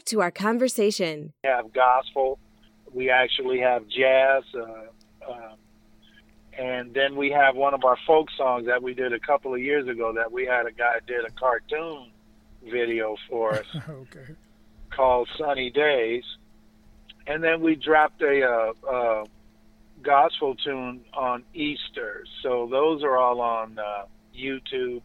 back 0.05 0.11
to 0.11 0.21
our 0.21 0.31
conversation. 0.31 1.33
We 1.43 1.51
have 1.51 1.73
gospel. 1.73 2.39
We 2.93 3.11
actually 3.11 3.61
have 3.61 3.87
jazz. 3.89 4.43
Uh, 4.55 5.31
um, 5.31 5.57
and 6.57 6.95
then 6.95 7.17
we 7.17 7.31
have 7.31 7.57
one 7.57 7.75
of 7.75 7.85
our 7.85 7.97
folk 8.07 8.29
songs 8.37 8.67
that 8.67 8.83
we 8.83 8.95
did 8.95 9.13
a 9.13 9.19
couple 9.19 9.55
of 9.55 9.61
years 9.61 9.89
ago 9.89 10.13
that 10.15 10.31
we 10.31 10.47
had 10.47 10.67
a 10.67 10.73
guy 10.73 10.99
did 11.07 11.25
a 11.25 11.31
cartoon 11.31 12.11
video 12.63 13.17
for 13.29 13.55
us 13.55 13.67
okay. 13.89 14.35
called 14.91 15.29
Sunny 15.39 15.71
Days. 15.71 16.25
And 17.27 17.43
then 17.43 17.63
we 17.63 17.75
dropped 17.75 18.23
a 18.23 18.43
uh, 18.45 18.73
uh, 18.89 19.25
gospel 20.03 20.55
tune 20.55 21.01
on 21.15 21.43
Easter. 21.55 22.25
So 22.43 22.69
those 22.71 23.03
are 23.03 23.17
all 23.17 23.41
on 23.41 23.79
uh, 23.79 24.05
YouTube. 24.37 25.03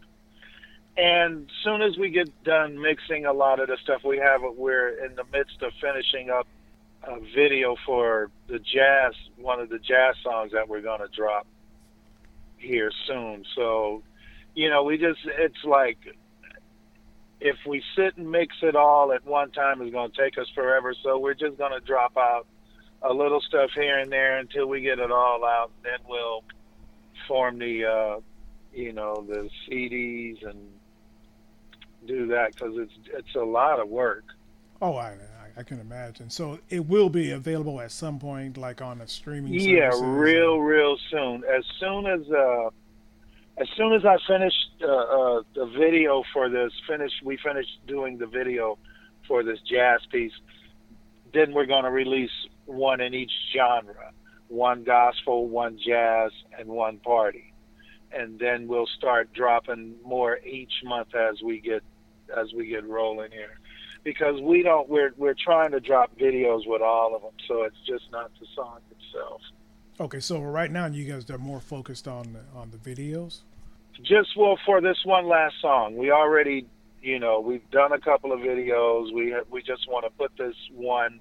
And 0.99 1.49
soon 1.63 1.81
as 1.81 1.97
we 1.97 2.09
get 2.09 2.43
done 2.43 2.81
mixing 2.81 3.25
a 3.25 3.31
lot 3.31 3.61
of 3.61 3.69
the 3.69 3.77
stuff 3.81 4.01
we 4.03 4.17
have, 4.17 4.41
we're 4.57 5.05
in 5.05 5.15
the 5.15 5.23
midst 5.31 5.61
of 5.61 5.71
finishing 5.79 6.29
up 6.29 6.45
a 7.03 7.21
video 7.33 7.77
for 7.85 8.29
the 8.47 8.59
jazz, 8.59 9.13
one 9.37 9.61
of 9.61 9.69
the 9.69 9.79
jazz 9.79 10.15
songs 10.21 10.51
that 10.51 10.67
we're 10.67 10.81
going 10.81 10.99
to 10.99 11.07
drop 11.15 11.47
here 12.57 12.91
soon. 13.07 13.45
So, 13.55 14.03
you 14.55 14.69
know, 14.69 14.83
we 14.83 14.97
just, 14.97 15.19
it's 15.25 15.63
like, 15.63 15.99
if 17.39 17.55
we 17.65 17.81
sit 17.95 18.17
and 18.17 18.29
mix 18.29 18.57
it 18.61 18.75
all 18.75 19.13
at 19.13 19.25
one 19.25 19.51
time, 19.51 19.81
it's 19.81 19.93
going 19.93 20.11
to 20.11 20.21
take 20.21 20.37
us 20.37 20.47
forever. 20.53 20.93
So 21.01 21.17
we're 21.17 21.33
just 21.33 21.57
going 21.57 21.71
to 21.71 21.79
drop 21.79 22.17
out 22.17 22.45
a 23.01 23.13
little 23.13 23.39
stuff 23.39 23.69
here 23.73 23.99
and 23.99 24.11
there 24.11 24.37
until 24.39 24.65
we 24.65 24.81
get 24.81 24.99
it 24.99 25.11
all 25.11 25.45
out. 25.45 25.71
Then 25.81 25.99
we'll 26.09 26.43
form 27.25 27.57
the, 27.57 27.85
uh, 27.85 28.19
you 28.73 28.91
know, 28.91 29.25
the 29.25 29.49
CDs 29.65 30.45
and 30.45 30.59
do 32.05 32.27
that 32.27 32.53
because 32.53 32.75
it's 32.77 32.93
it's 33.13 33.35
a 33.35 33.43
lot 33.43 33.79
of 33.79 33.89
work. 33.89 34.23
Oh, 34.81 34.95
I, 34.95 35.15
I 35.57 35.63
can 35.63 35.79
imagine. 35.79 36.29
So 36.29 36.59
it 36.69 36.87
will 36.87 37.09
be 37.09 37.31
available 37.31 37.81
at 37.81 37.91
some 37.91 38.17
point, 38.19 38.57
like 38.57 38.81
on 38.81 39.01
a 39.01 39.07
streaming. 39.07 39.53
Yeah, 39.53 39.91
real, 40.01 40.51
or- 40.51 40.65
real 40.65 40.97
soon. 41.11 41.43
As 41.43 41.65
soon 41.79 42.05
as 42.05 42.21
uh, 42.31 42.69
as 43.57 43.67
soon 43.75 43.93
as 43.93 44.05
I 44.05 44.17
finish 44.25 44.53
uh, 44.81 44.87
uh, 44.87 45.43
the 45.53 45.65
video 45.77 46.23
for 46.33 46.49
this, 46.49 46.71
finish 46.87 47.11
we 47.23 47.37
finish 47.37 47.65
doing 47.87 48.17
the 48.17 48.27
video 48.27 48.77
for 49.27 49.43
this 49.43 49.59
jazz 49.69 49.99
piece, 50.11 50.31
then 51.33 51.53
we're 51.53 51.65
going 51.65 51.83
to 51.83 51.91
release 51.91 52.31
one 52.65 53.01
in 53.01 53.13
each 53.13 53.31
genre, 53.53 54.11
one 54.47 54.83
gospel, 54.83 55.47
one 55.47 55.77
jazz, 55.85 56.31
and 56.57 56.69
one 56.69 56.97
party, 56.99 57.48
and 58.11 58.39
then 58.39 58.67
we'll 58.67 58.87
start 58.97 59.31
dropping 59.33 59.95
more 60.03 60.39
each 60.39 60.73
month 60.83 61.13
as 61.15 61.41
we 61.41 61.59
get 61.59 61.83
as 62.37 62.53
we 62.53 62.67
get 62.67 62.87
rolling 62.87 63.31
here. 63.31 63.59
Because 64.03 64.39
we 64.41 64.63
don't, 64.63 64.87
we're 64.89 65.11
we're 65.17 65.35
trying 65.35 65.71
to 65.71 65.79
drop 65.79 66.17
videos 66.17 66.61
with 66.65 66.81
all 66.81 67.15
of 67.15 67.21
them, 67.21 67.31
so 67.47 67.63
it's 67.63 67.75
just 67.85 68.05
not 68.11 68.31
the 68.39 68.47
song 68.55 68.79
itself. 68.91 69.41
Okay, 69.99 70.19
so 70.21 70.39
right 70.39 70.71
now 70.71 70.85
you 70.85 71.05
guys 71.11 71.29
are 71.29 71.37
more 71.37 71.59
focused 71.59 72.07
on 72.07 72.33
the, 72.33 72.59
on 72.59 72.71
the 72.71 72.77
videos. 72.77 73.41
just 74.01 74.35
well 74.37 74.57
for 74.65 74.79
this 74.81 74.97
one 75.03 75.27
last 75.27 75.55
song 75.61 75.97
we 75.97 76.09
already 76.11 76.65
you 77.01 77.19
know 77.19 77.39
we've 77.41 77.69
done 77.71 77.91
a 77.91 77.99
couple 77.99 78.31
of 78.31 78.39
videos 78.39 79.13
we 79.13 79.35
we 79.49 79.61
just 79.61 79.87
want 79.89 80.05
to 80.05 80.11
put 80.11 80.31
this 80.37 80.55
one 80.73 81.19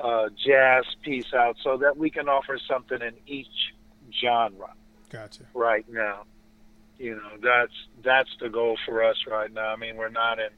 uh, 0.00 0.28
jazz 0.44 0.84
piece 1.02 1.32
out 1.34 1.56
so 1.62 1.76
that 1.76 1.96
we 1.96 2.10
can 2.10 2.28
offer 2.28 2.58
something 2.66 3.00
in 3.02 3.12
each 3.26 3.74
genre 4.22 4.72
Gotcha. 5.12 5.42
right 5.54 5.84
now 5.90 6.24
you 6.98 7.14
know 7.14 7.30
that's 7.42 7.72
that's 8.02 8.30
the 8.40 8.48
goal 8.48 8.76
for 8.86 9.04
us 9.04 9.16
right 9.28 9.52
now 9.52 9.68
i 9.68 9.76
mean 9.76 9.96
we're 9.96 10.08
not 10.08 10.38
in 10.38 10.48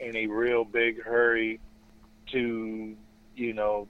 any 0.00 0.26
real 0.26 0.64
big 0.64 1.02
hurry 1.02 1.60
to 2.32 2.94
you 3.34 3.52
know 3.52 3.88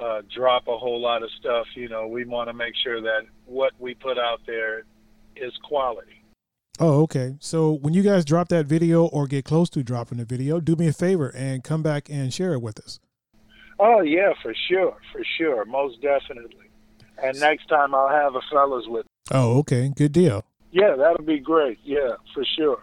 uh, 0.00 0.22
drop 0.34 0.68
a 0.68 0.76
whole 0.78 1.00
lot 1.00 1.22
of 1.22 1.30
stuff 1.40 1.66
you 1.74 1.88
know 1.88 2.06
we 2.06 2.24
want 2.24 2.48
to 2.48 2.52
make 2.52 2.74
sure 2.84 3.00
that 3.00 3.22
what 3.46 3.72
we 3.78 3.94
put 3.94 4.18
out 4.18 4.40
there 4.46 4.84
is 5.36 5.52
quality 5.64 6.18
Oh, 6.80 7.02
okay. 7.02 7.36
So 7.40 7.72
when 7.72 7.92
you 7.92 8.02
guys 8.02 8.24
drop 8.24 8.48
that 8.50 8.66
video 8.66 9.06
or 9.06 9.26
get 9.26 9.44
close 9.44 9.68
to 9.70 9.82
dropping 9.82 10.18
the 10.18 10.24
video, 10.24 10.60
do 10.60 10.76
me 10.76 10.86
a 10.86 10.92
favor 10.92 11.28
and 11.34 11.64
come 11.64 11.82
back 11.82 12.08
and 12.08 12.32
share 12.32 12.52
it 12.52 12.62
with 12.62 12.78
us. 12.78 13.00
Oh 13.80 14.00
yeah, 14.00 14.32
for 14.42 14.54
sure, 14.68 14.96
for 15.12 15.22
sure, 15.36 15.64
most 15.64 16.00
definitely. 16.00 16.70
And 17.20 17.38
next 17.40 17.66
time 17.66 17.94
I'll 17.94 18.08
have 18.08 18.36
a 18.36 18.40
fellas 18.50 18.84
with. 18.86 19.06
Oh, 19.30 19.58
okay. 19.58 19.92
Good 19.94 20.12
deal. 20.12 20.44
Yeah, 20.70 20.96
that'll 20.96 21.24
be 21.24 21.38
great. 21.38 21.78
Yeah, 21.84 22.12
for 22.34 22.44
sure. 22.56 22.82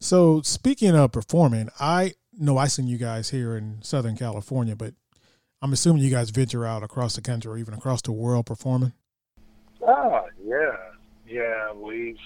So 0.00 0.42
speaking 0.42 0.96
of 0.96 1.12
performing, 1.12 1.68
I 1.78 2.14
know 2.38 2.58
I 2.58 2.66
seen 2.66 2.86
you 2.86 2.98
guys 2.98 3.30
here 3.30 3.56
in 3.56 3.82
Southern 3.82 4.16
California, 4.16 4.74
but 4.74 4.94
I'm 5.62 5.72
assuming 5.72 6.02
you 6.02 6.10
guys 6.10 6.30
venture 6.30 6.64
out 6.64 6.82
across 6.82 7.14
the 7.14 7.20
country 7.20 7.52
or 7.52 7.58
even 7.58 7.74
across 7.74 8.02
the 8.02 8.12
world 8.12 8.46
performing. 8.46 8.92
Ah, 9.86 10.24
yeah, 10.42 10.76
yeah. 11.28 11.72
We've, 11.72 12.16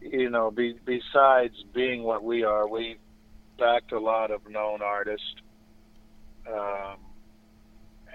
you 0.00 0.30
know, 0.30 0.50
be, 0.50 0.78
besides 0.84 1.54
being 1.74 2.02
what 2.02 2.24
we 2.24 2.44
are, 2.44 2.68
we 2.68 2.98
backed 3.58 3.92
a 3.92 3.98
lot 3.98 4.30
of 4.30 4.48
known 4.50 4.82
artists, 4.82 5.34
um, 6.46 6.96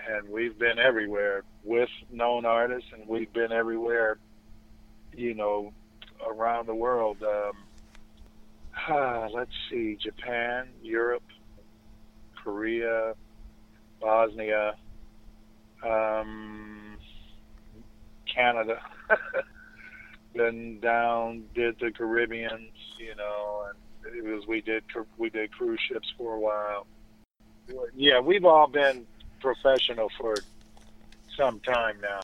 and 0.07 0.29
we've 0.29 0.57
been 0.57 0.77
everywhere 0.77 1.43
with 1.63 1.89
known 2.11 2.45
artists, 2.45 2.89
and 2.93 3.07
we've 3.07 3.31
been 3.33 3.51
everywhere, 3.51 4.17
you 5.15 5.33
know, 5.33 5.73
around 6.27 6.67
the 6.67 6.75
world. 6.75 7.17
Um, 7.21 7.53
ah, 8.87 9.27
let's 9.33 9.51
see, 9.69 9.97
Japan, 10.01 10.67
Europe, 10.81 11.23
Korea, 12.43 13.13
Bosnia, 13.99 14.75
um, 15.83 16.97
Canada. 18.33 18.81
Been 20.33 20.79
down, 20.79 21.43
did 21.53 21.77
the 21.79 21.91
Caribbeans, 21.91 22.71
you 22.97 23.13
know, 23.17 23.65
and 23.69 24.15
it 24.15 24.23
was 24.23 24.47
we 24.47 24.61
did 24.61 24.81
we 25.17 25.29
did 25.29 25.51
cruise 25.51 25.79
ships 25.89 26.07
for 26.17 26.35
a 26.35 26.39
while. 26.39 26.87
Yeah, 27.93 28.21
we've 28.21 28.45
all 28.45 28.67
been 28.67 29.05
professional 29.41 30.09
for 30.17 30.35
some 31.35 31.59
time 31.59 31.99
now. 32.01 32.21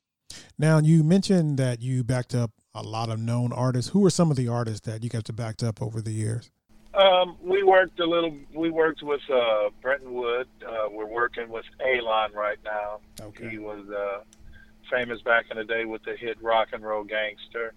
Now 0.58 0.80
you 0.80 1.04
mentioned 1.04 1.58
that 1.60 1.82
you 1.82 2.04
backed 2.04 2.34
up 2.34 2.52
a 2.78 2.88
lot 2.88 3.10
of 3.10 3.20
known 3.20 3.52
artists. 3.52 3.92
Who 3.92 4.06
are 4.06 4.10
some 4.10 4.32
of 4.32 4.38
the 4.38 4.48
artists 4.48 4.82
that 4.82 5.04
you 5.04 5.10
guys 5.10 5.24
have 5.28 5.36
backed 5.36 5.64
up 5.64 5.82
over 5.82 6.02
the 6.02 6.12
years? 6.12 6.50
Um, 6.94 7.38
we 7.42 7.64
worked 7.64 8.00
a 8.00 8.06
little. 8.06 8.36
We 8.54 8.70
worked 8.72 9.04
with 9.04 9.22
uh, 9.32 9.70
Brenton 9.82 10.14
Wood. 10.14 10.48
Uh, 10.66 10.90
we're 10.92 11.06
working 11.06 11.50
with 11.50 11.66
Alon 11.86 12.32
right 12.34 12.58
now. 12.64 13.00
Okay. 13.22 13.50
He 13.50 13.58
was 13.60 13.88
uh, 13.90 14.24
famous 14.90 15.22
back 15.22 15.46
in 15.52 15.58
the 15.58 15.64
day 15.64 15.86
with 15.86 16.04
the 16.04 16.16
hit 16.16 16.42
"Rock 16.42 16.70
and 16.74 16.84
Roll 16.84 17.04
Gangster." 17.04 17.74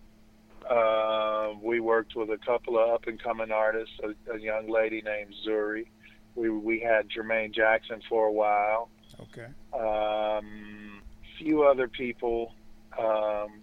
Uh, 0.68 1.54
we 1.62 1.80
worked 1.80 2.14
with 2.14 2.30
a 2.30 2.38
couple 2.38 2.78
of 2.78 2.90
up 2.90 3.06
and 3.06 3.22
coming 3.22 3.50
artists. 3.50 3.94
A, 4.02 4.32
a 4.32 4.38
young 4.38 4.68
lady 4.68 5.02
named 5.02 5.34
Zuri. 5.46 5.86
We 6.34 6.48
we 6.48 6.80
had 6.80 7.08
Jermaine 7.10 7.54
Jackson 7.54 8.00
for 8.08 8.26
a 8.26 8.32
while. 8.32 8.88
Okay. 9.20 9.48
Um, 9.74 11.02
few 11.38 11.64
other 11.64 11.88
people. 11.88 12.54
Um, 12.98 13.60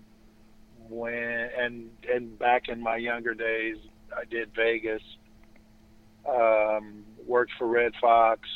when 0.89 1.50
and 1.58 1.89
and 2.12 2.38
back 2.38 2.69
in 2.69 2.82
my 2.82 2.97
younger 2.97 3.34
days, 3.34 3.78
I 4.15 4.26
did 4.26 4.54
Vegas. 4.56 5.02
Um, 6.28 7.06
worked 7.26 7.54
for 7.58 7.67
Redd 7.67 7.93
Foxx, 8.02 8.47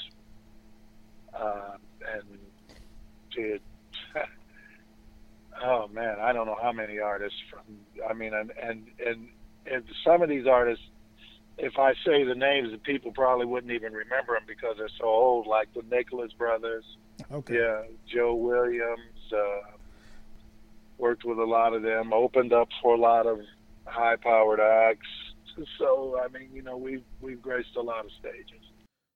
uh, 1.34 1.78
and 2.14 2.24
did. 3.36 3.62
oh 5.64 5.88
man, 5.90 6.18
I 6.20 6.34
don't 6.34 6.48
know 6.48 6.58
how 6.62 6.72
many 6.72 7.00
artists 7.00 7.40
from. 7.50 7.62
I 8.10 8.14
mean, 8.14 8.34
and 8.34 8.52
and 8.62 8.88
and, 9.06 9.28
and 9.66 9.84
some 10.04 10.22
of 10.22 10.30
these 10.30 10.48
artists, 10.48 10.84
if 11.58 11.78
I 11.78 11.94
say 12.06 12.24
the 12.24 12.36
names, 12.36 12.72
the 12.72 12.78
people 12.78 13.12
probably 13.12 13.46
wouldn't 13.46 13.72
even 13.72 13.94
remember 13.94 14.34
them 14.34 14.44
because 14.48 14.78
they're 14.78 14.90
so 15.00 15.06
old. 15.06 15.48
Like 15.48 15.74
the 15.74 15.84
Nicholas 15.90 16.34
Brothers. 16.34 16.86
Okay. 17.32 17.56
Yeah, 17.56 17.84
Joe 18.08 18.34
Williams. 18.36 19.32
Uh, 19.32 19.78
worked 21.02 21.26
with 21.26 21.40
a 21.40 21.44
lot 21.44 21.74
of 21.74 21.82
them. 21.82 22.14
Opened 22.14 22.54
up 22.54 22.70
for 22.82 22.96
a 22.96 22.98
lot 22.98 23.26
of 23.26 23.40
high-powered 23.86 24.60
acts. 24.62 25.08
So 25.78 26.18
I 26.24 26.28
mean, 26.32 26.50
you 26.54 26.62
know, 26.62 26.78
we've 26.78 27.04
we've 27.20 27.42
graced 27.42 27.76
a 27.76 27.82
lot 27.82 28.06
of 28.06 28.12
stages. 28.20 28.64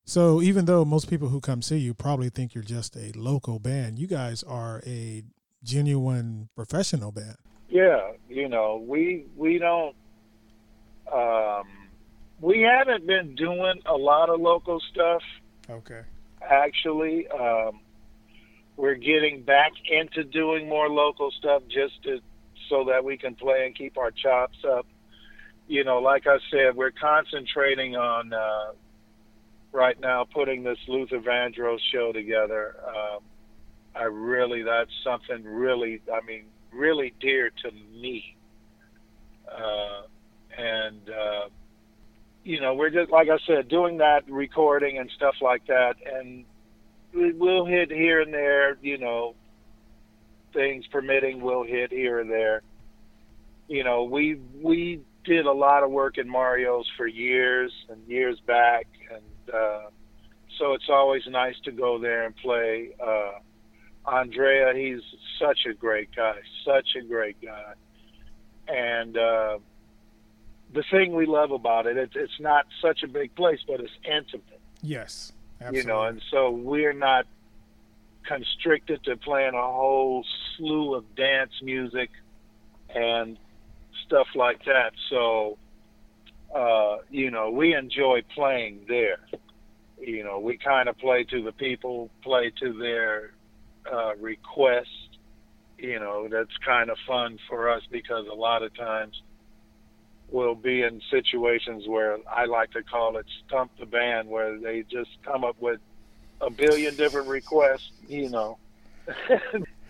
So 0.06 0.42
even 0.42 0.66
though 0.66 0.84
most 0.84 1.10
people 1.10 1.30
who 1.30 1.40
come 1.40 1.62
see 1.62 1.78
you 1.78 1.94
probably 1.94 2.30
think 2.30 2.54
you're 2.54 2.64
just 2.64 2.96
a 2.96 3.12
local 3.16 3.58
band, 3.60 3.98
you 3.98 4.08
guys 4.08 4.44
are 4.44 4.82
a 4.86 5.24
genuine 5.64 6.50
professional 6.56 7.12
band. 7.12 7.38
Yeah, 7.70 8.12
you 8.30 8.50
know, 8.50 8.84
we 8.86 9.26
we 9.36 9.58
don't. 9.58 9.96
Um, 11.12 11.68
we 12.42 12.62
haven't 12.62 13.08
been 13.08 13.36
doing 13.36 13.82
a 13.86 13.96
lot 13.96 14.30
of 14.30 14.42
local 14.42 14.80
stuff. 14.92 15.22
Okay. 15.70 16.02
Actually, 16.42 17.28
um, 17.30 17.80
we're 18.78 18.96
getting 18.96 19.42
back 19.42 19.72
into 19.90 20.24
doing 20.24 20.68
more 20.68 20.90
local 20.90 21.32
stuff 21.32 21.64
just 21.70 22.04
to 22.04 22.20
so 22.70 22.86
that 22.86 23.04
we 23.04 23.18
can 23.18 23.36
play 23.36 23.66
and 23.66 23.76
keep 23.76 23.98
our 23.98 24.12
chops 24.12 24.58
up. 24.68 24.86
You 25.68 25.84
know, 25.84 26.00
like 26.00 26.28
I 26.28 26.38
said, 26.52 26.76
we're 26.76 26.92
concentrating 26.92 27.96
on 27.96 28.34
uh, 28.34 28.74
right 29.72 30.00
now 30.00 30.26
putting 30.26 30.64
this 30.64 30.78
Luther 30.88 31.20
Vandross 31.20 31.80
show 31.92 32.12
together. 32.12 32.76
Um, 32.88 33.20
I 33.96 34.04
really, 34.04 34.64
that's 34.64 34.92
something 35.04 35.44
really, 35.44 36.02
I 36.12 36.26
mean, 36.26 36.46
really 36.72 37.14
dear 37.20 37.50
to 37.50 37.72
me. 37.72 38.36
Uh, 39.48 40.02
and, 40.58 41.10
uh, 41.10 41.50
you 42.44 42.60
know, 42.62 42.74
we're 42.74 42.90
just, 42.90 43.12
like 43.12 43.30
I 43.30 43.38
said, 43.48 43.70
doing 43.70 43.98
that 43.98 44.30
recording 44.30 44.98
and 44.98 45.10
stuff 45.16 45.36
like 45.42 45.66
that. 45.68 45.96
And 46.06 46.46
we'll 47.16 47.66
hit 47.66 47.92
here 47.92 48.22
and 48.22 48.34
there, 48.34 48.78
you 48.82 48.98
know, 48.98 49.36
things 50.54 50.86
permitting, 50.88 51.42
we'll 51.42 51.64
hit 51.64 51.92
here 51.92 52.20
and 52.20 52.30
there. 52.30 52.62
You 53.68 53.84
know, 53.84 54.04
we, 54.04 54.40
we 54.62 55.02
did 55.24 55.46
a 55.46 55.52
lot 55.52 55.84
of 55.84 55.92
work 55.92 56.18
in 56.18 56.30
Mario's 56.30 56.90
for 56.98 57.08
years 57.08 57.72
and 57.90 58.06
years 58.08 58.40
back. 58.46 58.88
And, 59.12 59.56
uh, 59.56 59.90
so 60.58 60.74
it's 60.74 60.90
always 60.90 61.24
nice 61.28 61.56
to 61.66 61.72
go 61.72 62.00
there 62.00 62.26
and 62.26 62.36
play. 62.36 62.92
Uh, 63.06 63.40
Andrea, 64.06 64.74
he's 64.76 65.02
such 65.40 65.66
a 65.70 65.74
great 65.74 66.10
guy, 66.16 66.36
such 66.64 66.96
a 66.96 67.02
great 67.02 67.38
guy. 67.42 67.74
And 68.68 69.18
uh, 69.18 69.58
the 70.74 70.84
thing 70.92 71.14
we 71.14 71.26
love 71.26 71.52
about 71.52 71.88
it, 71.88 71.98
it's, 71.98 72.16
it's 72.16 72.40
not 72.40 72.66
such 72.82 73.04
a 73.04 73.08
big 73.08 73.36
place, 73.36 73.60
but 73.68 73.80
it's 73.80 73.94
intimate. 74.06 74.62
Yes, 74.82 75.34
absolutely. 75.66 75.82
You 75.82 75.88
know, 75.88 76.04
and 76.04 76.22
so 76.32 76.52
we're 76.52 76.94
not 76.94 77.26
constricted 78.26 79.04
to 79.04 79.18
playing 79.18 79.54
a 79.54 79.62
whole 79.62 80.26
slew 80.56 80.96
of 80.96 81.16
dance 81.16 81.52
music 81.62 82.10
and 82.94 83.38
stuff 84.06 84.28
like 84.36 84.64
that. 84.66 84.94
So, 85.10 85.58
uh, 86.54 86.98
you 87.10 87.32
know, 87.32 87.52
we 87.52 87.76
enjoy 87.76 88.24
playing 88.34 88.86
there. 88.88 89.20
You 90.00 90.24
know, 90.24 90.40
we 90.40 90.58
kind 90.58 90.90
of 90.90 90.98
play 90.98 91.24
to 91.26 91.42
the 91.42 91.52
people, 91.52 92.10
play 92.22 92.52
to 92.62 92.74
their 92.74 93.32
uh, 93.92 94.16
request. 94.16 94.90
You 95.78 96.00
know, 96.00 96.28
that's 96.30 96.56
kind 96.66 96.90
of 96.90 96.98
fun 97.08 97.38
for 97.50 97.70
us 97.70 97.84
because 97.92 98.26
a 98.32 98.36
lot 98.36 98.64
of 98.64 98.76
times 98.76 99.22
we'll 100.32 100.56
be 100.56 100.82
in 100.82 101.02
situations 101.12 101.88
where 101.88 102.18
I 102.30 102.46
like 102.46 102.72
to 102.72 102.84
call 102.84 103.18
it 103.18 103.26
stump 103.48 103.72
the 103.80 103.86
band, 103.86 104.30
where 104.30 104.58
they 104.58 104.84
just 104.84 105.10
come 105.24 105.44
up 105.44 105.56
with 105.60 105.80
a 106.42 106.50
billion 106.50 106.96
different 106.96 107.28
requests, 107.28 107.92
you 108.08 108.30
know, 108.30 108.58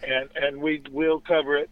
and 0.03 0.29
and 0.35 0.61
we 0.61 0.81
will 0.91 1.19
cover 1.19 1.57
it. 1.57 1.69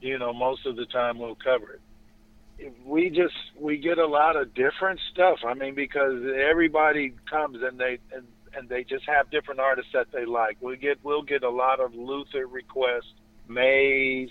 You 0.00 0.18
know, 0.18 0.32
most 0.32 0.66
of 0.66 0.76
the 0.76 0.86
time 0.86 1.18
we'll 1.18 1.36
cover 1.36 1.72
it. 1.72 2.72
We 2.84 3.10
just 3.10 3.34
we 3.58 3.78
get 3.78 3.98
a 3.98 4.06
lot 4.06 4.36
of 4.36 4.54
different 4.54 5.00
stuff. 5.12 5.38
I 5.46 5.54
mean, 5.54 5.74
because 5.74 6.22
everybody 6.24 7.14
comes 7.30 7.58
and 7.62 7.78
they 7.78 7.98
and 8.14 8.26
and 8.54 8.68
they 8.68 8.84
just 8.84 9.04
have 9.06 9.30
different 9.30 9.60
artists 9.60 9.92
that 9.94 10.08
they 10.12 10.24
like. 10.24 10.58
We 10.60 10.76
get 10.76 10.98
we'll 11.02 11.22
get 11.22 11.42
a 11.42 11.50
lot 11.50 11.80
of 11.80 11.94
Luther 11.94 12.46
requests, 12.46 13.12
Maze. 13.48 14.30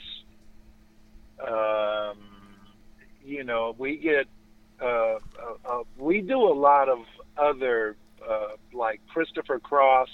Um, 1.41 2.17
you 3.29 3.43
know, 3.43 3.75
we 3.77 3.97
get 3.97 4.27
uh, 4.81 4.85
uh, 4.85 5.19
uh, 5.65 5.83
we 5.97 6.21
do 6.21 6.41
a 6.41 6.53
lot 6.53 6.89
of 6.89 6.99
other 7.37 7.95
uh, 8.27 8.55
like 8.73 9.01
Christopher 9.07 9.59
Cross. 9.59 10.09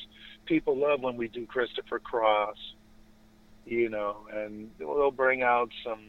People 0.45 0.77
love 0.77 1.01
when 1.01 1.15
we 1.15 1.27
do 1.27 1.45
Christopher 1.45 1.99
Cross. 1.99 2.57
You 3.65 3.89
know, 3.89 4.27
and 4.31 4.69
we'll 4.79 5.11
bring 5.11 5.41
out 5.41 5.69
some 5.83 6.01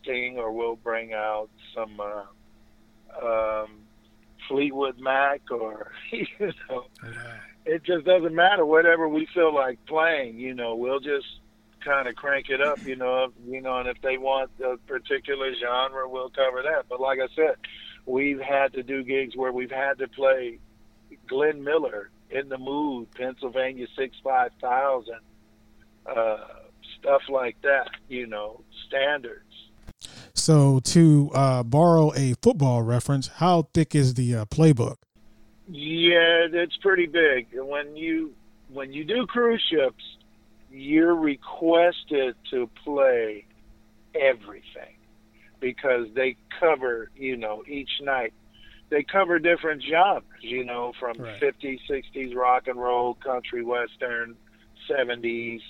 Sting 0.00 0.38
or 0.38 0.52
we'll 0.52 0.76
bring 0.76 1.14
out 1.14 1.48
some 1.74 1.98
uh, 1.98 3.26
um, 3.26 3.70
Fleetwood 4.46 5.00
Mac 5.00 5.40
or 5.50 5.90
you 6.12 6.26
know, 6.68 6.84
it 7.64 7.82
just 7.82 8.04
doesn't 8.04 8.34
matter. 8.34 8.64
Whatever 8.64 9.08
we 9.08 9.26
feel 9.34 9.54
like 9.54 9.84
playing, 9.86 10.38
you 10.38 10.54
know, 10.54 10.76
we'll 10.76 11.00
just 11.00 11.26
kind 11.84 12.08
of 12.08 12.14
crank 12.14 12.48
it 12.48 12.60
up, 12.60 12.84
you 12.84 12.96
know, 12.96 13.32
you 13.46 13.60
know, 13.60 13.78
and 13.78 13.88
if 13.88 14.00
they 14.02 14.18
want 14.18 14.50
a 14.64 14.76
particular 14.86 15.52
genre, 15.54 16.08
we'll 16.08 16.30
cover 16.30 16.62
that. 16.62 16.86
But 16.88 17.00
like 17.00 17.18
I 17.18 17.28
said, 17.34 17.56
we've 18.06 18.40
had 18.40 18.72
to 18.74 18.82
do 18.82 19.02
gigs 19.02 19.36
where 19.36 19.52
we've 19.52 19.70
had 19.70 19.98
to 19.98 20.08
play 20.08 20.58
Glenn 21.28 21.62
Miller 21.62 22.10
in 22.30 22.48
the 22.48 22.58
mood, 22.58 23.08
Pennsylvania 23.14 23.86
six 23.96 24.16
five 24.24 24.50
thousand, 24.60 25.20
uh, 26.06 26.38
stuff 26.98 27.22
like 27.28 27.56
that, 27.62 27.90
you 28.08 28.26
know, 28.26 28.62
standards. 28.88 29.44
So, 30.34 30.80
to 30.80 31.30
uh, 31.34 31.62
borrow 31.62 32.12
a 32.14 32.34
football 32.42 32.82
reference, 32.82 33.28
how 33.28 33.68
thick 33.74 33.94
is 33.94 34.14
the 34.14 34.34
uh, 34.34 34.44
playbook? 34.46 34.96
Yeah, 35.68 36.48
it's 36.50 36.76
pretty 36.78 37.06
big. 37.06 37.48
When 37.52 37.96
you 37.96 38.34
when 38.68 38.92
you 38.92 39.04
do 39.04 39.26
cruise 39.26 39.62
ships, 39.70 40.02
you're 40.72 41.14
requested 41.14 42.34
to 42.50 42.68
play 42.84 43.44
everything 44.14 44.96
because 45.60 46.06
they 46.14 46.36
cover, 46.58 47.10
you 47.16 47.36
know, 47.36 47.62
each 47.68 47.90
night. 48.00 48.32
They 48.90 49.04
cover 49.04 49.38
different 49.38 49.82
genres, 49.88 50.24
you 50.40 50.64
know, 50.64 50.92
from 51.00 51.16
Right. 51.18 51.40
50s, 51.40 51.80
60s, 51.88 52.34
rock 52.34 52.66
and 52.66 52.78
roll, 52.78 53.14
country, 53.14 53.64
western, 53.64 54.36
70s. 54.90 55.60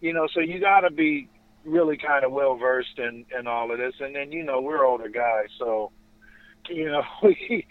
You 0.00 0.12
know, 0.12 0.28
so 0.34 0.40
you 0.40 0.60
got 0.60 0.80
to 0.80 0.90
be 0.90 1.28
really 1.64 1.96
kind 1.96 2.24
of 2.24 2.32
well 2.32 2.56
versed 2.56 2.98
in 2.98 3.24
in 3.38 3.46
all 3.46 3.70
of 3.72 3.78
this. 3.78 3.94
And 4.00 4.14
then, 4.14 4.32
you 4.32 4.44
know, 4.44 4.60
we're 4.60 4.84
older 4.84 5.08
guys, 5.08 5.48
so 5.58 5.92
you 6.68 6.86
know, 6.86 7.02
we 7.22 7.66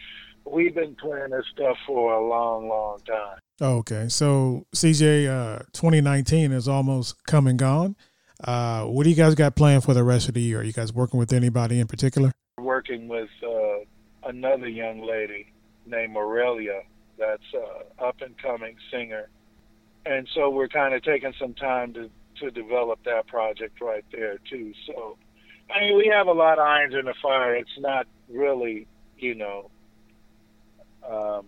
we've 0.51 0.75
been 0.75 0.95
playing 0.95 1.29
this 1.31 1.45
stuff 1.53 1.77
for 1.85 2.13
a 2.13 2.27
long, 2.27 2.67
long 2.67 2.99
time. 3.01 3.39
Okay, 3.59 4.07
so 4.09 4.65
CJ, 4.75 5.27
uh, 5.27 5.59
2019 5.73 6.51
is 6.51 6.67
almost 6.67 7.23
come 7.25 7.47
and 7.47 7.57
gone. 7.57 7.95
Uh, 8.43 8.83
what 8.83 9.03
do 9.03 9.09
you 9.09 9.15
guys 9.15 9.33
got 9.35 9.55
planned 9.55 9.83
for 9.83 9.93
the 9.93 10.03
rest 10.03 10.27
of 10.27 10.35
the 10.35 10.41
year? 10.41 10.59
Are 10.59 10.63
you 10.63 10.73
guys 10.73 10.93
working 10.93 11.19
with 11.19 11.33
anybody 11.33 11.79
in 11.79 11.87
particular? 11.87 12.33
working 12.57 13.07
with 13.07 13.29
uh, 13.43 13.79
another 14.27 14.67
young 14.67 15.01
lady 15.01 15.53
named 15.85 16.15
Aurelia 16.17 16.81
that's 17.17 17.53
uh, 17.53 18.05
up 18.05 18.21
and 18.21 18.37
coming 18.37 18.75
singer. 18.91 19.29
And 20.05 20.27
so 20.33 20.49
we're 20.49 20.67
kind 20.67 20.93
of 20.93 21.03
taking 21.03 21.33
some 21.39 21.53
time 21.53 21.93
to, 21.93 22.09
to 22.41 22.51
develop 22.51 22.99
that 23.05 23.27
project 23.27 23.81
right 23.81 24.05
there 24.11 24.37
too. 24.49 24.73
So 24.85 25.17
I 25.73 25.81
mean 25.81 25.97
we 25.97 26.11
have 26.13 26.27
a 26.27 26.33
lot 26.33 26.59
of 26.59 26.65
irons 26.65 26.93
in 26.93 27.05
the 27.05 27.13
fire. 27.21 27.55
It's 27.55 27.69
not 27.79 28.07
really, 28.29 28.87
you 29.17 29.35
know, 29.35 29.69
um, 31.09 31.45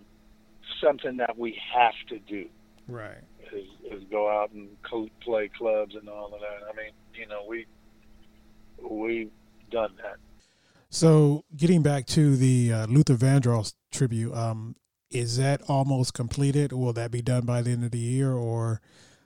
something 0.82 1.16
that 1.18 1.38
we 1.38 1.58
have 1.74 1.94
to 2.08 2.18
do 2.18 2.48
Right. 2.88 3.18
is, 3.52 3.66
is 3.92 4.02
go 4.10 4.28
out 4.28 4.50
and 4.52 4.68
play 5.20 5.50
clubs 5.56 5.94
and 5.94 6.08
all 6.08 6.26
of 6.26 6.40
that. 6.40 6.68
I 6.68 6.76
mean, 6.76 6.92
you 7.14 7.26
know, 7.26 7.44
we 7.48 7.66
we've 8.82 9.30
done 9.70 9.92
that. 10.02 10.16
So, 10.88 11.44
getting 11.56 11.82
back 11.82 12.06
to 12.06 12.36
the 12.36 12.72
uh, 12.72 12.86
Luther 12.86 13.14
Vandross 13.14 13.74
tribute, 13.92 14.34
um, 14.34 14.74
is 15.10 15.36
that 15.36 15.62
almost 15.68 16.14
completed? 16.14 16.72
Will 16.72 16.92
that 16.94 17.12
be 17.12 17.22
done 17.22 17.46
by 17.46 17.62
the 17.62 17.70
end 17.70 17.84
of 17.84 17.92
the 17.92 17.98
year, 17.98 18.32
or 18.32 18.80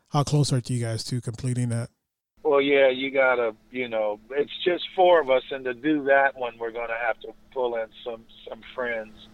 how 0.08 0.24
close 0.24 0.52
are 0.52 0.60
you 0.66 0.80
guys 0.82 1.04
to 1.04 1.22
completing 1.22 1.70
that? 1.70 1.88
Well, 2.42 2.60
yeah, 2.60 2.90
you 2.90 3.10
gotta, 3.10 3.54
you 3.70 3.88
know, 3.88 4.20
it's 4.30 4.52
just 4.62 4.84
four 4.94 5.22
of 5.22 5.30
us, 5.30 5.42
and 5.50 5.64
to 5.64 5.72
do 5.72 6.04
that 6.04 6.36
one, 6.36 6.58
we're 6.58 6.72
gonna 6.72 6.98
have 7.06 7.18
to 7.20 7.28
pull 7.52 7.76
in 7.76 7.86
some 8.04 8.24
some 8.46 8.60
friends 8.74 9.28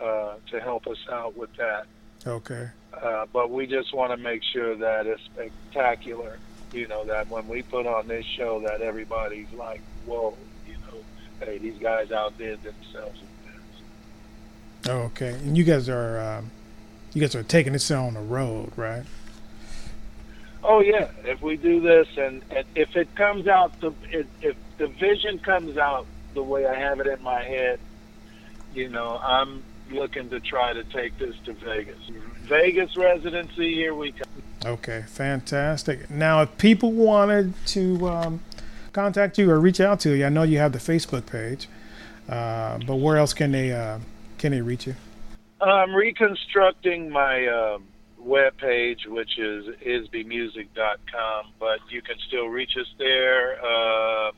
uh, 0.00 0.34
to 0.50 0.60
help 0.60 0.86
us 0.86 0.98
out 1.10 1.36
with 1.36 1.54
that. 1.56 1.86
Okay. 2.26 2.68
Uh, 2.92 3.26
but 3.32 3.50
we 3.50 3.66
just 3.66 3.94
want 3.94 4.10
to 4.12 4.16
make 4.16 4.42
sure 4.42 4.74
that 4.76 5.06
it's 5.06 5.22
spectacular. 5.24 6.38
You 6.72 6.86
know, 6.88 7.04
that 7.04 7.28
when 7.28 7.48
we 7.48 7.62
put 7.62 7.86
on 7.86 8.08
this 8.08 8.26
show, 8.26 8.60
that 8.60 8.82
everybody's 8.82 9.50
like, 9.52 9.80
"Whoa!" 10.04 10.36
You 10.66 10.74
know, 10.74 10.98
hey, 11.40 11.58
these 11.58 11.78
guys 11.78 12.12
outdid 12.12 12.62
themselves. 12.62 13.20
Oh, 14.86 14.98
okay. 15.02 15.30
And 15.30 15.56
you 15.56 15.64
guys 15.64 15.88
are 15.88 16.20
um, 16.20 16.50
you 17.14 17.20
guys 17.20 17.34
are 17.34 17.42
taking 17.42 17.72
this 17.72 17.90
on 17.90 18.14
the 18.14 18.20
road, 18.20 18.72
right? 18.76 19.04
Oh 20.62 20.80
yeah, 20.80 21.08
if 21.24 21.40
we 21.40 21.56
do 21.56 21.80
this 21.80 22.08
and, 22.16 22.42
and 22.50 22.66
if 22.74 22.96
it 22.96 23.14
comes 23.14 23.46
out 23.46 23.80
the 23.80 23.92
if, 24.10 24.26
if 24.42 24.56
the 24.76 24.88
vision 24.88 25.38
comes 25.38 25.78
out 25.78 26.06
the 26.34 26.42
way 26.42 26.66
I 26.66 26.74
have 26.74 27.00
it 27.00 27.06
in 27.06 27.22
my 27.22 27.42
head, 27.42 27.80
you 28.74 28.88
know, 28.88 29.18
I'm 29.22 29.62
looking 29.90 30.30
to 30.30 30.40
try 30.40 30.72
to 30.72 30.84
take 30.84 31.18
this 31.18 31.34
to 31.44 31.52
Vegas. 31.54 31.98
Vegas 32.42 32.96
residency, 32.96 33.74
here 33.74 33.94
we 33.94 34.12
come. 34.12 34.28
Okay, 34.64 35.04
fantastic. 35.06 36.10
Now, 36.10 36.42
if 36.42 36.58
people 36.58 36.92
wanted 36.92 37.54
to 37.66 38.08
um, 38.08 38.40
contact 38.92 39.38
you 39.38 39.50
or 39.50 39.60
reach 39.60 39.80
out 39.80 40.00
to 40.00 40.16
you, 40.16 40.26
I 40.26 40.28
know 40.28 40.42
you 40.42 40.58
have 40.58 40.72
the 40.72 40.78
Facebook 40.78 41.26
page, 41.26 41.68
uh, 42.28 42.78
but 42.86 42.96
where 42.96 43.16
else 43.16 43.34
can 43.34 43.52
they 43.52 43.72
uh, 43.72 43.98
can 44.38 44.52
they 44.52 44.60
reach 44.60 44.86
you? 44.86 44.94
I'm 45.60 45.94
reconstructing 45.94 47.10
my 47.10 47.46
um, 47.46 47.84
web 48.18 48.56
page, 48.58 49.06
which 49.06 49.38
is 49.38 49.66
isbymusic.com, 49.84 51.46
but 51.58 51.80
you 51.90 52.02
can 52.02 52.16
still 52.26 52.46
reach 52.46 52.76
us 52.76 52.86
there. 52.98 53.58
Uh, 53.64 54.30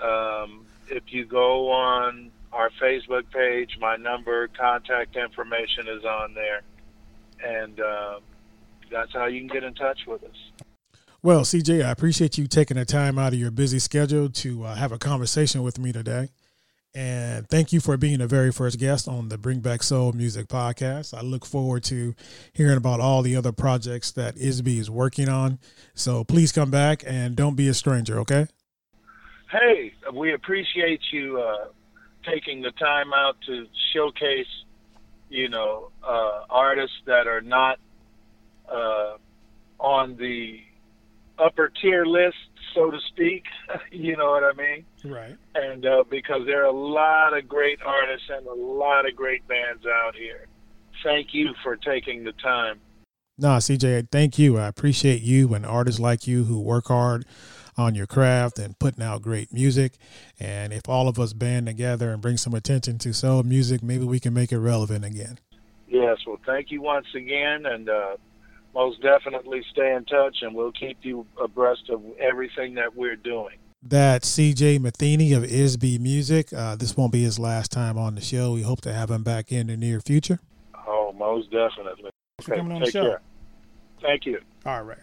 um, 0.00 0.66
if 0.88 1.12
you 1.12 1.24
go 1.24 1.70
on 1.70 2.30
our 2.52 2.70
Facebook 2.84 3.30
page. 3.32 3.78
My 3.80 3.96
number, 3.96 4.48
contact 4.48 5.16
information 5.16 5.88
is 5.88 6.04
on 6.04 6.34
there, 6.34 6.62
and 7.42 7.80
uh, 7.80 8.20
that's 8.90 9.12
how 9.12 9.26
you 9.26 9.40
can 9.40 9.48
get 9.48 9.64
in 9.64 9.74
touch 9.74 10.00
with 10.06 10.22
us. 10.24 10.66
Well, 11.22 11.40
CJ, 11.40 11.84
I 11.84 11.90
appreciate 11.90 12.36
you 12.36 12.46
taking 12.46 12.76
the 12.76 12.84
time 12.84 13.18
out 13.18 13.32
of 13.32 13.38
your 13.38 13.50
busy 13.50 13.78
schedule 13.78 14.28
to 14.28 14.64
uh, 14.64 14.74
have 14.74 14.92
a 14.92 14.98
conversation 14.98 15.62
with 15.62 15.78
me 15.78 15.90
today. 15.90 16.28
And 16.94 17.48
thank 17.48 17.72
you 17.72 17.80
for 17.80 17.96
being 17.96 18.18
the 18.18 18.26
very 18.26 18.52
first 18.52 18.78
guest 18.78 19.08
on 19.08 19.28
the 19.28 19.36
Bring 19.36 19.58
Back 19.58 19.82
Soul 19.82 20.12
Music 20.12 20.46
podcast. 20.46 21.16
I 21.16 21.22
look 21.22 21.44
forward 21.44 21.82
to 21.84 22.14
hearing 22.52 22.76
about 22.76 23.00
all 23.00 23.22
the 23.22 23.34
other 23.34 23.50
projects 23.50 24.12
that 24.12 24.36
ISBE 24.36 24.78
is 24.78 24.90
working 24.90 25.28
on. 25.28 25.58
So 25.94 26.22
please 26.22 26.52
come 26.52 26.70
back 26.70 27.02
and 27.04 27.34
don't 27.34 27.56
be 27.56 27.66
a 27.68 27.74
stranger, 27.74 28.20
okay? 28.20 28.46
Hey, 29.50 29.92
we 30.12 30.34
appreciate 30.34 31.00
you 31.10 31.40
uh, 31.40 31.68
taking 32.26 32.62
the 32.62 32.72
time 32.72 33.12
out 33.12 33.36
to 33.46 33.66
showcase, 33.92 34.46
you 35.28 35.48
know, 35.48 35.90
uh, 36.02 36.42
artists 36.50 36.96
that 37.06 37.26
are 37.26 37.40
not 37.40 37.78
uh, 38.70 39.16
on 39.78 40.16
the 40.16 40.60
upper 41.38 41.70
tier 41.80 42.04
list, 42.04 42.36
so 42.74 42.90
to 42.90 42.98
speak. 43.08 43.44
you 43.90 44.16
know 44.16 44.30
what 44.30 44.44
I 44.44 44.52
mean? 44.52 44.84
Right. 45.04 45.36
And 45.54 45.84
uh, 45.84 46.04
because 46.08 46.46
there 46.46 46.62
are 46.62 46.66
a 46.66 46.72
lot 46.72 47.36
of 47.36 47.48
great 47.48 47.80
artists 47.82 48.28
and 48.30 48.46
a 48.46 48.54
lot 48.54 49.08
of 49.08 49.16
great 49.16 49.46
bands 49.48 49.84
out 49.86 50.14
here. 50.14 50.46
Thank 51.02 51.34
you 51.34 51.54
for 51.62 51.76
taking 51.76 52.24
the 52.24 52.32
time. 52.32 52.80
Nah, 53.36 53.58
CJ, 53.58 54.10
thank 54.12 54.38
you. 54.38 54.58
I 54.58 54.68
appreciate 54.68 55.22
you 55.22 55.52
and 55.54 55.66
artists 55.66 56.00
like 56.00 56.26
you 56.26 56.44
who 56.44 56.60
work 56.60 56.86
hard 56.86 57.26
on 57.76 57.94
your 57.94 58.06
craft 58.06 58.58
and 58.58 58.78
putting 58.78 59.02
out 59.02 59.22
great 59.22 59.52
music. 59.52 59.94
And 60.38 60.72
if 60.72 60.88
all 60.88 61.08
of 61.08 61.18
us 61.18 61.32
band 61.32 61.66
together 61.66 62.10
and 62.10 62.22
bring 62.22 62.36
some 62.36 62.54
attention 62.54 62.98
to 62.98 63.12
soul 63.12 63.42
music, 63.42 63.82
maybe 63.82 64.04
we 64.04 64.20
can 64.20 64.34
make 64.34 64.52
it 64.52 64.58
relevant 64.58 65.04
again. 65.04 65.38
Yes, 65.88 66.18
well, 66.26 66.40
thank 66.46 66.70
you 66.70 66.82
once 66.82 67.06
again, 67.14 67.66
and 67.66 67.88
uh, 67.88 68.16
most 68.74 69.00
definitely 69.00 69.62
stay 69.70 69.94
in 69.94 70.04
touch, 70.04 70.38
and 70.42 70.54
we'll 70.54 70.72
keep 70.72 70.98
you 71.02 71.26
abreast 71.40 71.88
of 71.90 72.02
everything 72.18 72.74
that 72.74 72.96
we're 72.96 73.16
doing. 73.16 73.56
That's 73.86 74.28
CJ 74.36 74.80
Matheny 74.80 75.34
of 75.34 75.44
ISBE 75.44 76.00
Music. 76.00 76.52
Uh, 76.52 76.74
this 76.74 76.96
won't 76.96 77.12
be 77.12 77.22
his 77.22 77.38
last 77.38 77.70
time 77.70 77.98
on 77.98 78.14
the 78.14 78.22
show. 78.22 78.52
We 78.52 78.62
hope 78.62 78.80
to 78.82 78.92
have 78.92 79.10
him 79.10 79.22
back 79.22 79.52
in 79.52 79.66
the 79.66 79.76
near 79.76 80.00
future. 80.00 80.40
Oh, 80.86 81.12
most 81.12 81.50
definitely. 81.50 82.10
Thanks 82.38 82.48
for 82.48 82.56
coming 82.56 82.72
on 82.72 82.80
the 82.82 82.90
show. 82.90 83.02
Care. 83.02 83.20
Thank 84.00 84.26
you. 84.26 84.40
All 84.64 84.82
right. 84.82 84.98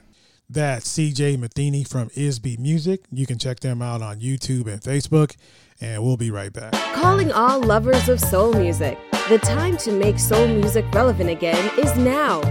That's 0.53 0.97
CJ 0.97 1.39
Matheny 1.39 1.85
from 1.85 2.09
ISBE 2.09 2.59
Music. 2.59 3.05
You 3.09 3.25
can 3.25 3.37
check 3.37 3.61
them 3.61 3.81
out 3.81 4.01
on 4.01 4.19
YouTube 4.19 4.67
and 4.67 4.81
Facebook, 4.81 5.37
and 5.79 6.03
we'll 6.03 6.17
be 6.17 6.29
right 6.29 6.51
back. 6.51 6.73
Calling 6.93 7.31
all 7.31 7.61
lovers 7.61 8.09
of 8.09 8.19
soul 8.19 8.51
music. 8.51 8.99
The 9.29 9.37
time 9.37 9.77
to 9.77 9.93
make 9.93 10.19
soul 10.19 10.49
music 10.49 10.83
relevant 10.93 11.29
again 11.29 11.71
is 11.79 11.95
now. 11.95 12.41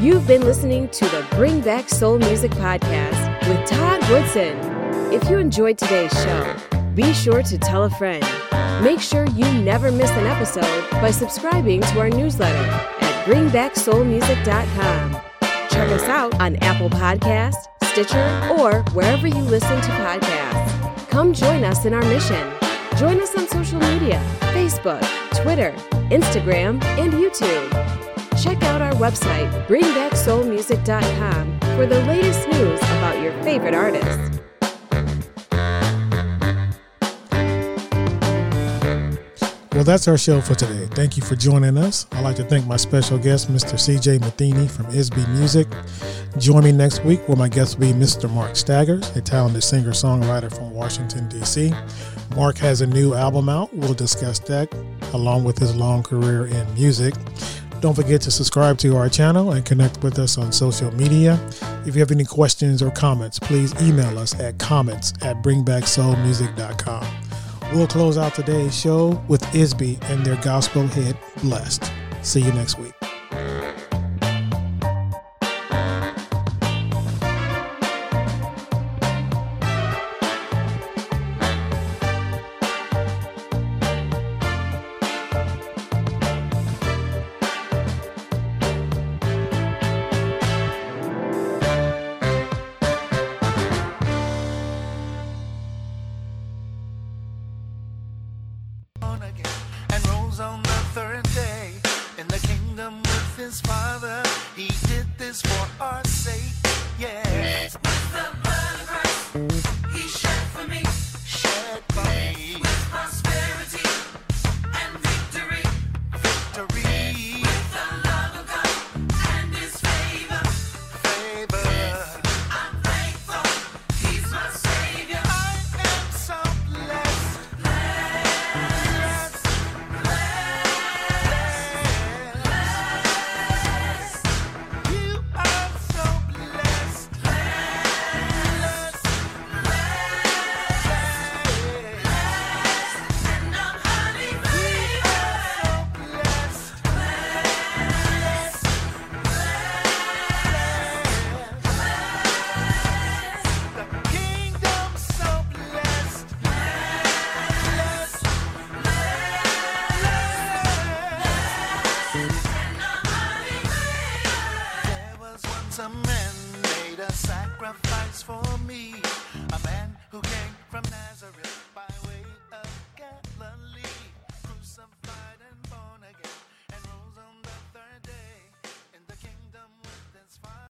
You've 0.00 0.26
been 0.26 0.40
listening 0.40 0.88
to 0.88 1.04
the 1.04 1.26
Bring 1.32 1.60
Back 1.60 1.90
Soul 1.90 2.18
Music 2.18 2.50
podcast 2.52 3.46
with 3.46 3.68
Todd 3.68 4.08
Woodson. 4.08 4.58
If 5.12 5.28
you 5.28 5.36
enjoyed 5.36 5.76
today's 5.76 6.12
show, 6.12 6.56
be 6.94 7.12
sure 7.12 7.42
to 7.42 7.58
tell 7.58 7.84
a 7.84 7.90
friend. 7.90 8.24
Make 8.82 9.00
sure 9.00 9.26
you 9.26 9.44
never 9.60 9.92
miss 9.92 10.10
an 10.12 10.26
episode 10.26 10.90
by 10.92 11.10
subscribing 11.10 11.82
to 11.82 12.00
our 12.00 12.08
newsletter 12.08 12.70
at 13.02 13.26
bringbacksoulmusic.com. 13.26 15.29
Check 15.80 15.92
us 15.92 16.08
out 16.10 16.38
on 16.42 16.56
Apple 16.56 16.90
Podcasts, 16.90 17.66
Stitcher, 17.84 18.52
or 18.58 18.82
wherever 18.92 19.26
you 19.26 19.40
listen 19.40 19.80
to 19.80 19.88
podcasts. 19.92 21.08
Come 21.08 21.32
join 21.32 21.64
us 21.64 21.86
in 21.86 21.94
our 21.94 22.02
mission. 22.02 22.52
Join 22.98 23.18
us 23.18 23.34
on 23.34 23.48
social 23.48 23.80
media 23.80 24.22
Facebook, 24.52 25.00
Twitter, 25.42 25.72
Instagram, 26.10 26.84
and 26.98 27.14
YouTube. 27.14 27.70
Check 28.42 28.62
out 28.64 28.82
our 28.82 28.92
website, 28.96 29.50
bringbacksoulmusic.com, 29.68 31.60
for 31.74 31.86
the 31.86 32.04
latest 32.04 32.46
news 32.48 32.78
about 32.78 33.18
your 33.22 33.32
favorite 33.42 33.72
artists. 33.72 34.49
Well, 39.80 39.86
that's 39.86 40.08
our 40.08 40.18
show 40.18 40.42
for 40.42 40.54
today. 40.54 40.86
Thank 40.90 41.16
you 41.16 41.22
for 41.22 41.36
joining 41.36 41.78
us. 41.78 42.06
I'd 42.12 42.22
like 42.22 42.36
to 42.36 42.44
thank 42.44 42.66
my 42.66 42.76
special 42.76 43.16
guest, 43.16 43.50
Mr. 43.50 43.78
CJ 43.78 44.20
Matheny 44.20 44.68
from 44.68 44.84
ISBE 44.88 45.26
Music. 45.30 45.66
Join 46.36 46.64
me 46.64 46.72
next 46.72 47.02
week 47.02 47.26
where 47.26 47.38
my 47.38 47.48
guest 47.48 47.78
will 47.78 47.86
be 47.86 47.92
Mr. 47.94 48.30
Mark 48.30 48.56
Staggers, 48.56 49.16
a 49.16 49.22
talented 49.22 49.64
singer 49.64 49.92
songwriter 49.92 50.54
from 50.54 50.70
Washington, 50.74 51.30
D.C. 51.30 51.72
Mark 52.36 52.58
has 52.58 52.82
a 52.82 52.86
new 52.86 53.14
album 53.14 53.48
out. 53.48 53.72
We'll 53.72 53.94
discuss 53.94 54.38
that 54.40 54.70
along 55.14 55.44
with 55.44 55.56
his 55.56 55.74
long 55.74 56.02
career 56.02 56.44
in 56.44 56.74
music. 56.74 57.14
Don't 57.80 57.94
forget 57.94 58.20
to 58.20 58.30
subscribe 58.30 58.76
to 58.80 58.98
our 58.98 59.08
channel 59.08 59.52
and 59.52 59.64
connect 59.64 60.02
with 60.02 60.18
us 60.18 60.36
on 60.36 60.52
social 60.52 60.94
media. 60.94 61.40
If 61.86 61.94
you 61.94 62.00
have 62.00 62.10
any 62.10 62.26
questions 62.26 62.82
or 62.82 62.90
comments, 62.90 63.38
please 63.38 63.72
email 63.80 64.18
us 64.18 64.38
at 64.38 64.58
comments 64.58 65.14
at 65.22 65.36
bringbacksoulmusic.com. 65.36 67.29
We'll 67.72 67.86
close 67.86 68.18
out 68.18 68.34
today's 68.34 68.76
show 68.76 69.22
with 69.28 69.42
ISBE 69.54 70.02
and 70.10 70.26
their 70.26 70.36
gospel 70.42 70.88
hit, 70.88 71.16
Blessed. 71.40 71.90
See 72.22 72.40
you 72.40 72.52
next 72.52 72.78
week. 72.78 72.99